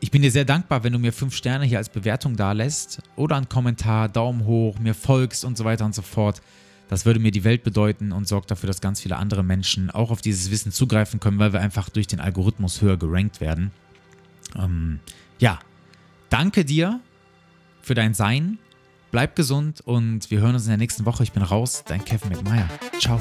ich 0.00 0.10
bin 0.10 0.22
dir 0.22 0.30
sehr 0.30 0.44
dankbar, 0.44 0.84
wenn 0.84 0.92
du 0.92 0.98
mir 0.98 1.12
fünf 1.12 1.34
Sterne 1.34 1.64
hier 1.64 1.78
als 1.78 1.88
Bewertung 1.88 2.36
da 2.36 2.52
lässt 2.52 3.00
oder 3.16 3.36
einen 3.36 3.48
Kommentar, 3.48 4.08
Daumen 4.08 4.44
hoch, 4.44 4.78
mir 4.78 4.94
folgst 4.94 5.44
und 5.44 5.56
so 5.56 5.64
weiter 5.64 5.84
und 5.84 5.94
so 5.94 6.02
fort. 6.02 6.42
Das 6.88 7.06
würde 7.06 7.20
mir 7.20 7.30
die 7.30 7.44
Welt 7.44 7.62
bedeuten 7.64 8.12
und 8.12 8.28
sorgt 8.28 8.50
dafür, 8.50 8.66
dass 8.66 8.82
ganz 8.82 9.00
viele 9.00 9.16
andere 9.16 9.42
Menschen 9.42 9.90
auch 9.90 10.10
auf 10.10 10.20
dieses 10.20 10.50
Wissen 10.50 10.72
zugreifen 10.72 11.20
können, 11.20 11.38
weil 11.38 11.54
wir 11.54 11.60
einfach 11.60 11.88
durch 11.88 12.06
den 12.06 12.20
Algorithmus 12.20 12.82
höher 12.82 12.98
gerankt 12.98 13.40
werden. 13.40 13.70
Ähm, 14.56 15.00
ja, 15.38 15.58
danke 16.28 16.64
dir 16.66 17.00
für 17.84 17.94
dein 17.94 18.14
Sein. 18.14 18.58
Bleib 19.10 19.36
gesund 19.36 19.80
und 19.84 20.30
wir 20.30 20.40
hören 20.40 20.54
uns 20.54 20.64
in 20.64 20.70
der 20.70 20.78
nächsten 20.78 21.04
Woche. 21.04 21.22
Ich 21.22 21.32
bin 21.32 21.42
raus, 21.42 21.84
dein 21.86 22.04
Kevin 22.04 22.30
McMeyer. 22.30 22.68
Ciao. 22.98 23.20